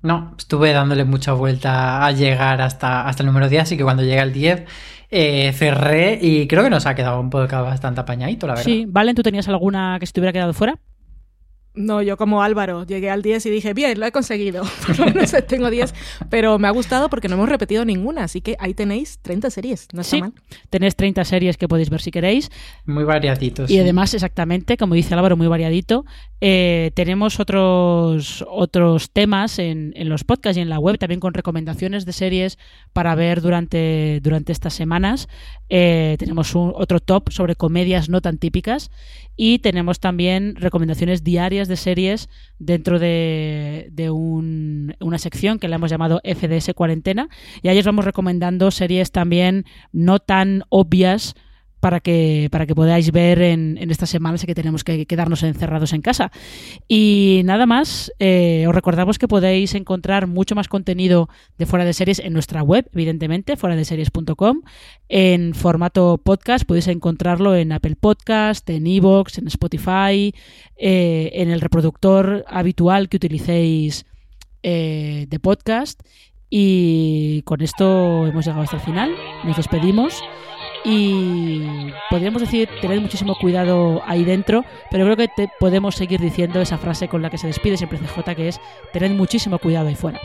[0.00, 4.04] No, estuve dándole mucha vuelta a llegar hasta, hasta el número 10, así que cuando
[4.04, 4.66] llega el 10
[5.10, 8.64] eh, cerré y creo que nos ha quedado un poco bastante apañadito, la verdad.
[8.64, 10.78] Sí, Valen, ¿tú tenías alguna que se te hubiera quedado fuera?
[11.74, 14.64] No, yo como Álvaro, llegué al 10 y dije, bien, lo he conseguido.
[14.86, 15.94] Por lo menos tengo 10,
[16.28, 19.88] pero me ha gustado porque no hemos repetido ninguna, así que ahí tenéis 30 series,
[19.92, 20.32] no está sí, mal.
[20.70, 22.50] Tenéis 30 series que podéis ver si queréis.
[22.84, 23.70] Muy variaditos.
[23.70, 26.04] Y además, exactamente, como dice Álvaro, muy variadito.
[26.40, 31.34] Eh, tenemos otros, otros temas en, en, los podcasts y en la web, también con
[31.34, 32.58] recomendaciones de series
[32.92, 35.28] para ver durante, durante estas semanas.
[35.68, 38.90] Eh, tenemos un, otro top sobre comedias no tan típicas
[39.36, 42.28] y tenemos también recomendaciones diarias de series
[42.60, 47.28] dentro de, un, una sección que le hemos llamado FDS Cuarentena.
[47.62, 51.34] Y ahí os vamos recomendando series también no tan obvias
[51.80, 55.92] para que, para que podáis ver en, en estas semanas que tenemos que quedarnos encerrados
[55.92, 56.30] en casa.
[56.88, 61.92] Y nada más, eh, os recordamos que podéis encontrar mucho más contenido de Fuera de
[61.92, 64.62] Series en nuestra web, evidentemente, fuera de series.com.
[65.08, 70.34] En formato podcast podéis encontrarlo en Apple Podcast, en Evox, en Spotify,
[70.76, 74.06] eh, en el reproductor habitual que utilicéis
[74.62, 76.02] eh, de podcast.
[76.50, 79.14] Y con esto hemos llegado hasta el final.
[79.44, 80.22] Nos despedimos
[80.84, 86.78] Y podríamos decir, tener muchísimo cuidado ahí dentro, pero creo que podemos seguir diciendo esa
[86.78, 88.60] frase con la que se despide siempre CJ, que es,
[88.92, 90.20] tener muchísimo cuidado ahí fuera.